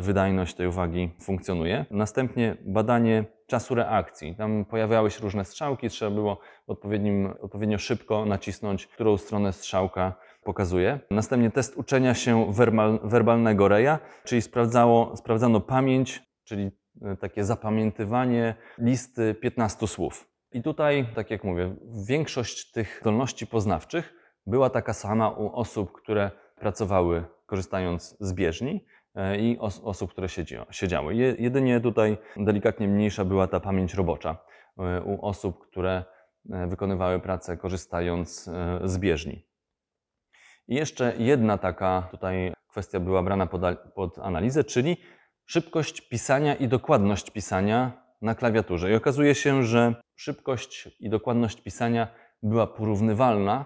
wydajność 0.00 0.54
tej 0.54 0.66
uwagi 0.66 1.10
funkcjonuje. 1.22 1.84
Następnie 1.90 2.56
badanie 2.66 3.24
czasu 3.46 3.74
reakcji. 3.74 4.34
Tam 4.34 4.64
pojawiały 4.64 5.10
się 5.10 5.20
różne 5.20 5.44
strzałki, 5.44 5.88
trzeba 5.88 6.10
było 6.10 6.38
odpowiednim, 6.66 7.34
odpowiednio 7.40 7.78
szybko 7.78 8.24
nacisnąć, 8.24 8.86
którą 8.86 9.16
stronę 9.16 9.52
strzałka 9.52 10.12
pokazuje. 10.44 11.00
Następnie 11.10 11.50
test 11.50 11.76
uczenia 11.76 12.14
się 12.14 12.52
werbal, 12.52 12.98
werbalnego 13.02 13.68
reja, 13.68 13.98
czyli 14.24 14.42
sprawdzało, 14.42 15.16
sprawdzano 15.16 15.60
pamięć, 15.60 16.22
czyli 16.44 16.70
e, 17.02 17.16
takie 17.16 17.44
zapamiętywanie 17.44 18.54
listy 18.78 19.34
15 19.34 19.86
słów. 19.86 20.28
I 20.52 20.62
tutaj, 20.62 21.06
tak 21.14 21.30
jak 21.30 21.44
mówię, 21.44 21.76
większość 22.08 22.72
tych 22.72 22.98
zdolności 23.00 23.46
poznawczych 23.46 24.14
była 24.46 24.70
taka 24.70 24.92
sama 24.92 25.30
u 25.30 25.52
osób, 25.52 25.92
które 25.92 26.30
pracowały 26.56 27.24
korzystając 27.46 28.16
z 28.20 28.32
bieżni 28.32 28.74
e, 28.74 28.95
i 29.38 29.58
os 29.60 29.80
osób, 29.84 30.10
które 30.10 30.28
siedziały. 30.28 30.66
siedziały. 30.70 31.14
Je 31.14 31.34
jedynie 31.38 31.80
tutaj 31.80 32.18
delikatnie 32.36 32.88
mniejsza 32.88 33.24
była 33.24 33.46
ta 33.46 33.60
pamięć 33.60 33.94
robocza 33.94 34.36
e, 34.78 35.02
u 35.02 35.26
osób, 35.26 35.66
które 35.68 36.04
e, 36.50 36.66
wykonywały 36.66 37.20
pracę 37.20 37.56
korzystając 37.56 38.48
e, 38.48 38.80
z 38.84 38.98
bieżni. 38.98 39.46
I 40.68 40.74
jeszcze 40.74 41.14
jedna 41.18 41.58
taka 41.58 42.08
tutaj 42.10 42.52
kwestia 42.68 43.00
była 43.00 43.22
brana 43.22 43.46
pod, 43.46 43.62
pod 43.94 44.18
analizę, 44.18 44.64
czyli 44.64 44.96
szybkość 45.46 46.00
pisania 46.00 46.54
i 46.54 46.68
dokładność 46.68 47.30
pisania 47.30 48.02
na 48.22 48.34
klawiaturze. 48.34 48.92
I 48.92 48.94
okazuje 48.94 49.34
się, 49.34 49.62
że 49.62 49.94
szybkość 50.16 50.88
i 51.00 51.10
dokładność 51.10 51.60
pisania 51.60 52.08
była 52.42 52.66
porównywalna 52.66 53.64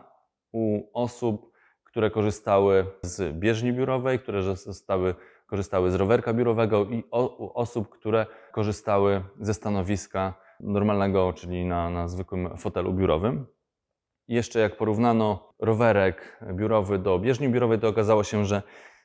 u 0.53 0.91
osób, 0.95 1.51
które 1.85 2.11
korzystały 2.11 2.87
z 3.03 3.39
bieżni 3.39 3.73
biurowej, 3.73 4.19
które 4.19 4.43
zostały, 4.43 5.15
korzystały 5.51 5.91
z 5.91 5.95
rowerka 5.95 6.35
biurowego 6.35 6.85
i 6.85 7.05
o, 7.11 7.55
osób, 7.55 7.89
które 7.89 8.27
korzystały 8.53 9.23
ze 9.41 9.55
stanowiska 9.55 10.35
normalnego, 10.61 11.33
czyli 11.33 11.65
na, 11.65 11.91
na 11.91 12.09
zwykłym 12.09 12.57
fotelu 12.57 12.93
biurowym. 12.93 13.47
I 14.29 14.35
jeszcze 14.35 14.61
jak 14.61 14.77
porównano 14.77 15.55
rowerek 15.59 16.41
biurowy 16.53 16.99
do 16.99 17.19
bieżni 17.19 17.49
biurowej, 17.49 17.79
to 17.79 17.89
okazało 17.89 18.25
się, 18.25 18.45
że 18.45 18.63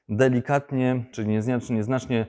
delikatnie, 0.09 1.05
czyli 1.11 1.27
nieznacznie, 1.27 1.75
nieznacznie 1.75 2.27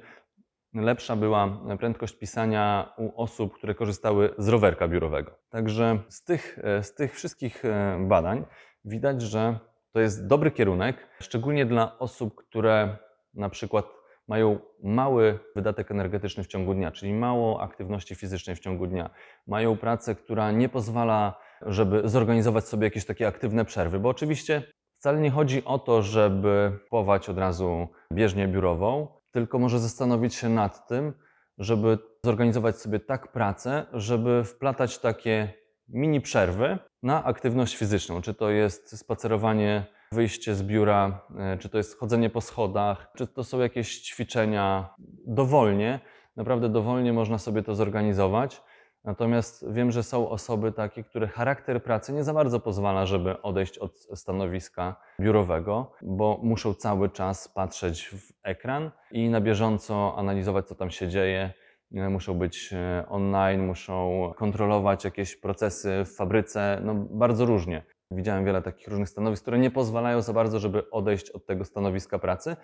lepsza 0.75 1.17
była 1.17 1.59
prędkość 1.79 2.19
pisania 2.19 2.93
u 2.99 3.23
osób, 3.23 3.55
które 3.55 3.75
korzystały 3.75 4.35
z 4.39 4.49
rowerka 4.49 4.89
biurowego. 4.89 5.31
Także 5.51 5.99
z 6.09 6.25
tych, 6.25 6.59
z 6.83 6.95
tych 6.95 7.15
wszystkich 7.15 7.65
e, 7.65 7.99
badań 8.09 8.45
widać, 8.85 9.23
że 9.23 9.59
to 9.93 10.01
jest 10.01 10.27
dobry 10.27 10.51
kierunek, 10.51 11.09
szczególnie 11.21 11.67
dla 11.67 11.99
osób, 11.99 12.35
które 12.35 12.97
na 13.35 13.49
przykład 13.49 13.96
mają 14.29 14.59
mały 14.83 15.39
wydatek 15.55 15.91
energetyczny 15.91 16.45
w 16.45 16.47
ciągu 16.47 16.75
dnia, 16.75 16.91
czyli 16.91 17.15
mało 17.15 17.63
aktywności 17.63 18.15
fizycznej 18.15 18.57
w 18.57 18.61
ciągu 18.61 18.87
dnia. 18.87 19.11
Mają 19.47 19.77
pracę, 19.77 20.15
która 20.15 20.53
nie 20.53 20.69
pozwala, 20.69 21.39
żeby 21.63 22.09
zorganizować 22.09 22.69
sobie 22.69 22.85
jakieś 22.85 23.05
takie 23.05 23.27
aktywne 23.27 23.65
przerwy, 23.65 23.99
bo 23.99 24.09
oczywiście 24.09 24.63
wcale 24.99 25.21
nie 25.21 25.31
chodzi 25.31 25.65
o 25.65 25.79
to, 25.79 26.03
żeby 26.03 26.79
kupować 26.85 27.29
od 27.29 27.39
razu 27.39 27.89
bieżnię 28.13 28.49
biurową, 28.49 29.09
tylko 29.33 29.59
może 29.59 29.79
zastanowić 29.79 30.35
się 30.35 30.49
nad 30.49 30.89
tym, 30.89 31.13
żeby 31.59 31.99
zorganizować 32.25 32.77
sobie 32.77 33.01
tak 33.01 33.33
pracę, 33.33 33.87
żeby 33.93 34.45
wplatać 34.45 34.99
takie 34.99 35.53
mini 35.89 36.21
przerwy 36.21 36.79
na 37.03 37.25
aktywność 37.25 37.77
fizyczną. 37.77 38.23
Czy 38.23 38.35
to 38.35 38.51
jest 38.51 38.99
spacerowanie, 38.99 39.87
wyjście 40.13 40.55
z 40.55 40.63
biura, 40.63 41.21
e, 41.39 41.59
czy 41.59 41.69
to 41.69 41.79
jest 41.79 41.99
chodzenie 41.99 42.31
po 42.31 42.41
schodach, 42.41 43.13
czy 43.17 43.27
to 43.27 43.45
są 43.45 43.61
jakieś 43.61 44.01
ćwiczenia 44.01 44.95
dowolnie. 45.27 46.01
Naprawdę 46.37 46.69
dowolnie 46.69 47.13
można 47.13 47.39
sobie 47.39 47.63
to 47.63 47.75
zorganizować. 47.75 48.63
Natomiast 49.05 49.73
wiem, 49.73 49.91
że 49.91 50.03
są 50.03 50.29
osoby 50.29 50.73
takie, 50.73 51.05
które 51.05 51.29
charakter 51.29 51.83
pracy 51.83 52.13
nie 52.13 52.25
za 52.25 52.35
bardzo 52.35 52.61
pozwala, 52.61 53.07
żeby 53.07 53.43
odejść 53.43 53.79
od 53.79 53.93
stanowiska 54.15 54.97
biurowego, 55.21 55.93
bo 56.03 56.41
muszą 56.43 56.75
cały 56.75 57.11
czas 57.11 57.49
patrzeć 57.49 58.09
w 58.09 58.33
ekran 58.43 58.91
i 59.11 59.29
na 59.29 59.41
bieżąco 59.41 60.15
analizować, 60.17 60.69
co 60.69 60.75
tam 60.75 60.91
się 60.91 61.09
dzieje. 61.09 61.53
E, 61.95 62.09
Muszą 62.09 62.35
być 62.35 62.73
e, 62.73 63.05
online, 63.09 63.67
muszą 63.67 64.33
kontrolować 64.37 65.05
jakieś 65.05 65.37
procesy 65.37 66.05
w 66.05 66.17
fabryce, 66.17 66.81
no 66.85 66.95
bardzo 66.95 67.45
różnie. 67.45 67.83
Widziałem 68.11 68.45
wiele 68.45 68.63
takich 68.63 68.89
różnych 68.89 69.09
stanowisk, 69.09 69.43
które 69.43 69.59
nie 69.59 69.71
pozwalają 69.71 70.23
za 70.23 70.33
bardzo, 70.33 70.59
żeby 70.59 70.91
odejść 70.91 71.31
od 71.31 71.47
tego 71.47 71.65
stanowiska 71.65 72.19
pracy. 72.19 72.57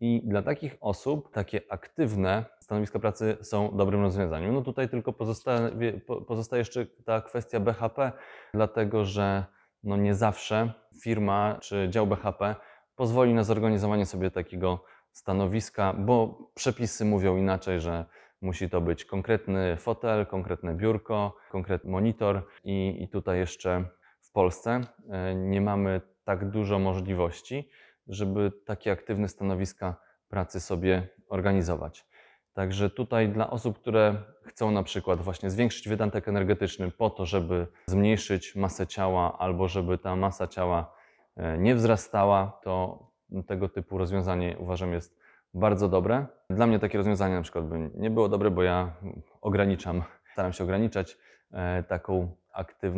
I 0.00 0.22
dla 0.24 0.42
takich 0.42 0.76
osób 0.80 1.32
takie 1.32 1.60
aktywne 1.68 2.44
stanowiska 2.60 2.98
pracy 2.98 3.36
są 3.42 3.76
dobrym 3.76 4.02
rozwiązaniem. 4.02 4.54
No 4.54 4.62
tutaj 4.62 4.88
tylko 4.88 5.12
pozostaje, 5.12 6.00
po- 6.06 6.20
pozostaje 6.20 6.60
jeszcze 6.60 6.86
ta 6.86 7.20
kwestia 7.20 7.60
BHP, 7.60 8.12
dlatego 8.54 9.04
że 9.04 9.44
no 9.82 9.96
nie 9.96 10.14
zawsze 10.14 10.72
firma 11.02 11.58
czy 11.60 11.88
dział 11.90 12.06
BHP 12.06 12.54
pozwoli 12.96 13.34
na 13.34 13.44
zorganizowanie 13.44 14.06
sobie 14.06 14.30
takiego 14.30 14.84
stanowiska, 15.12 15.94
bo 15.98 16.38
przepisy 16.54 17.04
mówią 17.04 17.36
inaczej, 17.36 17.80
że 17.80 18.04
musi 18.42 18.70
to 18.70 18.80
być 18.80 19.04
konkretny 19.04 19.76
fotel, 19.76 20.26
konkretne 20.26 20.74
biurko, 20.74 21.36
konkretny 21.50 21.90
monitor 21.90 22.42
i, 22.64 23.02
i 23.02 23.08
tutaj 23.08 23.38
jeszcze 23.38 23.84
w 24.30 24.32
Polsce 24.32 24.80
e, 25.10 25.34
nie 25.34 25.60
mamy 25.60 26.00
tak 26.24 26.50
dużo 26.50 26.78
możliwości, 26.78 27.68
żeby 28.06 28.52
takie 28.66 28.92
aktywne 28.92 29.28
stanowiska 29.28 29.96
pracy 30.28 30.60
sobie 30.60 31.08
organizować. 31.28 32.06
Także 32.52 32.90
tutaj 32.90 33.28
dla 33.28 33.50
osób, 33.50 33.78
które 33.78 34.16
chcą 34.44 34.70
na 34.70 34.82
przykład 34.82 35.20
właśnie 35.20 35.50
zwiększyć 35.50 35.88
wydatek 35.88 36.28
energetyczny 36.28 36.90
po 36.90 37.10
to, 37.10 37.26
żeby 37.26 37.66
zmniejszyć 37.86 38.56
masę 38.56 38.86
ciała 38.86 39.38
albo 39.38 39.68
żeby 39.68 39.98
ta 39.98 40.16
masa 40.16 40.46
ciała 40.46 40.94
e, 41.36 41.58
nie 41.58 41.74
wzrastała, 41.74 42.60
to 42.62 43.06
tego 43.46 43.68
typu 43.68 43.98
rozwiązanie 43.98 44.56
uważam 44.58 44.92
jest 44.92 45.20
bardzo 45.54 45.88
dobre. 45.88 46.26
Dla 46.50 46.66
mnie 46.66 46.78
takie 46.78 46.98
rozwiązanie 46.98 47.34
na 47.34 47.42
przykład 47.42 47.66
by 47.66 47.90
nie 47.94 48.10
było 48.10 48.28
dobre, 48.28 48.50
bo 48.50 48.62
ja 48.62 48.92
ograniczam, 49.40 50.02
staram 50.32 50.52
się 50.52 50.64
ograniczać 50.64 51.18
e, 51.52 51.82
taką 51.82 52.36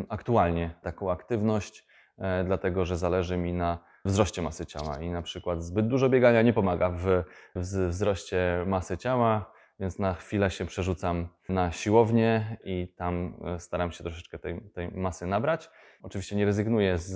aktualnie 0.08 0.70
taką 0.82 1.10
aktywność, 1.10 1.86
e, 2.18 2.44
dlatego 2.44 2.84
że 2.84 2.96
zależy 2.96 3.36
mi 3.36 3.52
na 3.52 3.78
wzroście 4.04 4.42
masy 4.42 4.66
ciała 4.66 4.98
i 5.00 5.10
na 5.10 5.22
przykład 5.22 5.62
zbyt 5.64 5.88
dużo 5.88 6.08
biegania 6.08 6.42
nie 6.42 6.52
pomaga 6.52 6.90
w, 6.90 7.22
wzroście 7.88 8.64
masy 8.66 8.98
ciała, 8.98 9.52
więc 9.80 9.98
na 9.98 10.14
chwilę 10.14 10.50
się 10.50 10.66
przerzucam 10.66 11.28
na 11.48 11.72
siłownię 11.72 12.56
i 12.64 12.88
tam 12.96 13.36
e, 13.44 13.60
staram 13.60 13.92
się 13.92 14.04
troszeczkę 14.04 14.38
tej, 14.38 14.60
tej 14.60 14.88
masy 14.88 15.26
nabrać. 15.26 15.70
Oczywiście 16.02 16.36
nie 16.36 16.44
rezygnuję 16.44 16.98
z, 16.98 17.10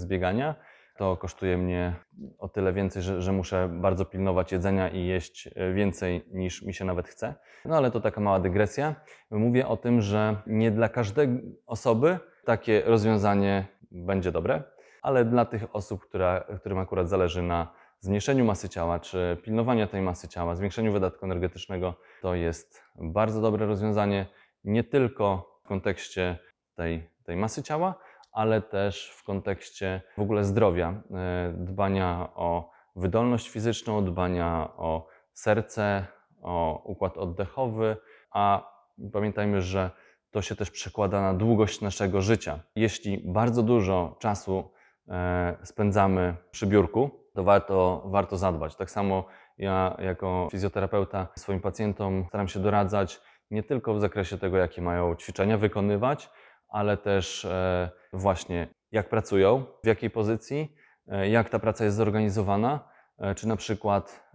z 0.00 0.06
biegania. 0.06 0.54
To 0.98 1.16
kosztuje 1.16 1.58
mnie 1.58 1.94
o 2.38 2.48
tyle 2.48 2.72
więcej, 2.72 3.02
że, 3.02 3.22
że 3.22 3.32
muszę 3.32 3.68
bardzo 3.72 4.04
pilnować 4.04 4.52
jedzenia 4.52 4.88
i 4.88 5.06
jeść 5.06 5.48
e, 5.54 5.72
więcej 5.72 6.24
niż 6.30 6.62
mi 6.62 6.74
się 6.74 6.84
nawet 6.84 7.08
chce. 7.08 7.34
No 7.64 7.76
ale 7.76 7.90
to 7.90 8.00
taka 8.00 8.20
mała 8.20 8.40
dygresja. 8.40 8.94
Mówię 9.30 9.68
o 9.68 9.76
tym, 9.76 10.00
że 10.00 10.36
nie 10.46 10.70
dla 10.70 10.88
każdej 10.88 11.28
osoby 11.66 12.18
takie 12.44 12.82
rozwiązanie 12.86 13.66
będzie 13.90 14.32
dobre, 14.32 14.62
ale 15.02 15.24
dla 15.24 15.44
tych 15.44 15.76
osób, 15.76 16.00
która, 16.08 16.44
którym 16.60 16.78
akurat 16.78 17.08
zależy 17.08 17.42
na 17.42 17.72
zmniejszeniu 18.00 18.44
masy 18.44 18.68
ciała, 18.68 19.00
czy 19.00 19.36
pilnowania 19.42 19.86
tej 19.86 20.02
masy 20.02 20.28
ciała, 20.28 20.54
zwiększeniu 20.54 20.92
wydatku 20.92 21.26
energetycznego, 21.26 21.94
to 22.22 22.34
jest 22.34 22.82
bardzo 22.94 23.40
dobre 23.40 23.66
rozwiązanie, 23.66 24.26
nie 24.64 24.84
tylko 24.84 25.58
w 25.64 25.68
kontekście 25.68 26.38
tej, 26.74 27.10
tej 27.24 27.36
masy 27.36 27.62
ciała, 27.62 27.94
ale 28.38 28.62
też 28.62 29.10
w 29.10 29.24
kontekście 29.24 30.00
w 30.18 30.20
ogóle 30.20 30.44
zdrowia, 30.44 30.88
e, 30.88 31.52
dbania 31.56 32.28
o 32.34 32.70
wydolność 32.96 33.48
fizyczną, 33.48 34.04
dbania 34.04 34.68
o 34.76 35.06
serce, 35.32 36.06
o 36.42 36.82
układ 36.84 37.18
oddechowy, 37.18 37.96
a 38.30 38.72
pamiętajmy, 39.12 39.62
że 39.62 39.90
to 40.30 40.42
się 40.42 40.56
też 40.56 40.70
przekłada 40.70 41.22
na 41.22 41.34
długość 41.34 41.80
naszego 41.80 42.22
życia. 42.22 42.60
Jeśli 42.76 43.22
bardzo 43.24 43.62
dużo 43.62 44.16
czasu 44.18 44.70
e, 45.08 45.56
spędzamy 45.62 46.36
przy 46.50 46.66
biurku, 46.66 47.10
to 47.34 47.44
warto, 47.44 48.02
warto 48.06 48.36
zadbać. 48.36 48.76
Tak 48.76 48.90
samo 48.90 49.24
ja 49.58 49.96
jako 49.98 50.48
fizjoterapeuta 50.50 51.28
swoim 51.36 51.60
pacjentom 51.60 52.24
staram 52.28 52.48
się 52.48 52.60
doradzać 52.60 53.20
nie 53.50 53.62
tylko 53.62 53.94
w 53.94 54.00
zakresie 54.00 54.38
tego, 54.38 54.56
jakie 54.56 54.82
mają 54.82 55.14
ćwiczenia 55.14 55.58
wykonywać, 55.58 56.30
ale 56.68 56.96
też 56.96 57.44
e, 57.44 57.90
właśnie 58.12 58.68
jak 58.92 59.08
pracują, 59.08 59.64
w 59.84 59.86
jakiej 59.86 60.10
pozycji, 60.10 60.76
e, 61.08 61.28
jak 61.28 61.48
ta 61.48 61.58
praca 61.58 61.84
jest 61.84 61.96
zorganizowana, 61.96 62.88
e, 63.18 63.34
czy 63.34 63.48
na 63.48 63.56
przykład 63.56 64.28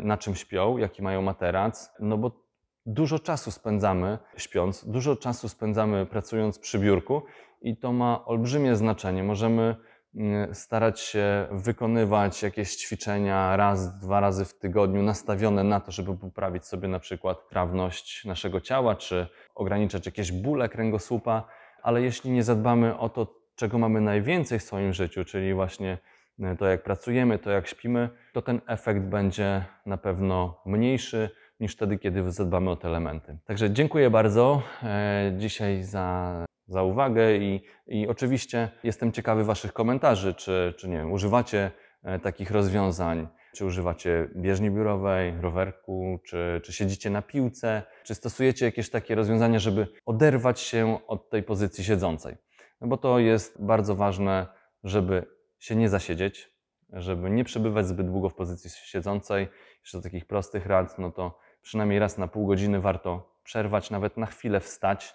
na 0.00 0.16
czym 0.16 0.34
śpią, 0.34 0.78
jaki 0.78 1.02
mają 1.02 1.22
materac, 1.22 1.90
no 2.00 2.18
bo 2.18 2.48
dużo 2.86 3.18
czasu 3.18 3.50
spędzamy 3.50 4.18
śpiąc, 4.36 4.84
dużo 4.84 5.16
czasu 5.16 5.48
spędzamy 5.48 6.06
pracując 6.06 6.58
przy 6.58 6.78
biurku 6.78 7.22
i 7.62 7.76
to 7.76 7.92
ma 7.92 8.24
olbrzymie 8.24 8.76
znaczenie. 8.76 9.22
Możemy 9.22 9.76
mm, 10.14 10.54
starać 10.54 11.00
się 11.00 11.48
wykonywać 11.50 12.42
jakieś 12.42 12.76
ćwiczenia 12.76 13.56
raz, 13.56 13.98
dwa 13.98 14.20
razy 14.20 14.44
w 14.44 14.58
tygodniu, 14.58 15.02
nastawione 15.02 15.64
na 15.64 15.80
to, 15.80 15.92
żeby 15.92 16.16
poprawić 16.16 16.66
sobie 16.66 16.88
na 16.88 16.98
przykład 16.98 17.48
trawność 17.48 18.24
naszego 18.24 18.60
ciała, 18.60 18.94
czy 18.94 19.26
ograniczać 19.54 20.06
jakieś 20.06 20.32
bóle 20.32 20.68
kręgosłupa, 20.68 21.44
ale 21.82 22.02
jeśli 22.02 22.30
nie 22.30 22.42
zadbamy 22.42 22.98
o 22.98 23.08
to, 23.08 23.34
czego 23.56 23.78
mamy 23.78 24.00
najwięcej 24.00 24.58
w 24.58 24.62
swoim 24.62 24.92
życiu, 24.92 25.24
czyli 25.24 25.54
właśnie 25.54 25.98
e, 26.40 26.56
to, 26.56 26.66
jak 26.66 26.82
pracujemy, 26.82 27.38
to, 27.38 27.50
jak 27.50 27.66
śpimy, 27.66 28.08
to 28.32 28.42
ten 28.42 28.60
efekt 28.66 29.00
będzie 29.00 29.64
na 29.86 29.96
pewno 29.96 30.60
mniejszy 30.66 31.30
niż 31.60 31.72
wtedy, 31.72 31.98
kiedy 31.98 32.32
zadbamy 32.32 32.70
o 32.70 32.76
te 32.76 32.88
elementy. 32.88 33.38
Także 33.44 33.70
dziękuję 33.70 34.10
bardzo 34.10 34.62
e, 34.82 35.32
dzisiaj 35.36 35.82
za, 35.82 36.34
za 36.66 36.82
uwagę 36.82 37.36
i, 37.36 37.64
i 37.86 38.08
oczywiście 38.08 38.68
jestem 38.84 39.12
ciekawy 39.12 39.44
Waszych 39.44 39.72
komentarzy, 39.72 40.34
czy, 40.34 40.74
czy 40.76 40.88
nie 40.88 40.96
wiem, 40.96 41.12
używacie 41.12 41.70
e, 42.02 42.18
takich 42.18 42.50
rozwiązań, 42.50 43.28
czy 43.58 43.64
używacie 43.64 44.28
bieżni 44.36 44.70
biurowej, 44.70 45.34
rowerku, 45.40 46.20
czy, 46.24 46.60
czy 46.64 46.72
siedzicie 46.72 47.10
na 47.10 47.22
piłce, 47.22 47.82
czy 48.04 48.14
stosujecie 48.14 48.64
jakieś 48.64 48.90
takie 48.90 49.14
rozwiązania, 49.14 49.58
żeby 49.58 49.86
oderwać 50.06 50.60
się 50.60 50.98
od 51.06 51.30
tej 51.30 51.42
pozycji 51.42 51.84
siedzącej. 51.84 52.36
No 52.80 52.88
bo 52.88 52.96
to 52.96 53.18
jest 53.18 53.64
bardzo 53.64 53.94
ważne, 53.94 54.46
żeby 54.84 55.26
się 55.58 55.76
nie 55.76 55.88
zasiedzieć, 55.88 56.52
żeby 56.92 57.30
nie 57.30 57.44
przebywać 57.44 57.86
zbyt 57.86 58.06
długo 58.06 58.28
w 58.28 58.34
pozycji 58.34 58.70
siedzącej. 58.70 59.48
Jeszcze 59.80 59.98
z 59.98 60.02
takich 60.02 60.26
prostych 60.26 60.66
rad, 60.66 60.98
no 60.98 61.12
to 61.12 61.38
przynajmniej 61.62 61.98
raz 61.98 62.18
na 62.18 62.28
pół 62.28 62.46
godziny 62.46 62.80
warto 62.80 63.40
przerwać, 63.44 63.90
nawet 63.90 64.16
na 64.16 64.26
chwilę 64.26 64.60
wstać, 64.60 65.14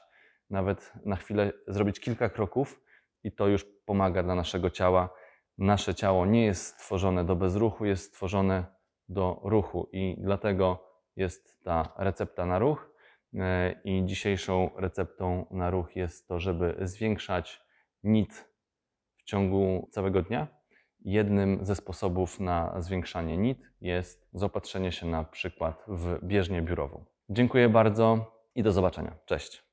nawet 0.49 0.93
na 1.05 1.15
chwilę 1.15 1.51
zrobić 1.67 1.99
kilka 1.99 2.29
kroków 2.29 2.81
i 3.23 3.31
to 3.31 3.47
już 3.47 3.65
pomaga 3.85 4.23
dla 4.23 4.35
naszego 4.35 4.69
ciała. 4.69 5.09
Nasze 5.57 5.95
ciało 5.95 6.25
nie 6.25 6.45
jest 6.45 6.65
stworzone 6.65 7.25
do 7.25 7.35
bezruchu, 7.35 7.85
jest 7.85 8.03
stworzone 8.09 8.65
do 9.09 9.41
ruchu 9.43 9.89
i 9.91 10.15
dlatego 10.19 10.93
jest 11.15 11.63
ta 11.63 11.93
recepta 11.97 12.45
na 12.45 12.59
ruch. 12.59 12.89
E, 13.33 13.81
I 13.83 14.05
dzisiejszą 14.05 14.69
receptą 14.75 15.45
na 15.51 15.69
ruch 15.69 15.95
jest 15.95 16.27
to, 16.27 16.39
żeby 16.39 16.75
zwiększać 16.81 17.61
NIT 18.03 18.49
w 19.17 19.23
ciągu 19.23 19.89
całego 19.91 20.21
dnia 20.21 20.47
jednym 21.05 21.65
ze 21.65 21.75
sposobów 21.75 22.39
na 22.39 22.81
zwiększanie 22.81 23.37
NIT 23.37 23.59
jest 23.81 24.29
zaopatrzenie 24.33 24.91
się 24.91 25.07
na 25.07 25.23
przykład 25.23 25.83
w 25.87 26.19
bieżnię 26.23 26.61
biurową. 26.61 27.05
Dziękuję 27.29 27.69
bardzo 27.69 28.31
i 28.55 28.63
do 28.63 28.71
zobaczenia. 28.71 29.15
Cześć. 29.25 29.72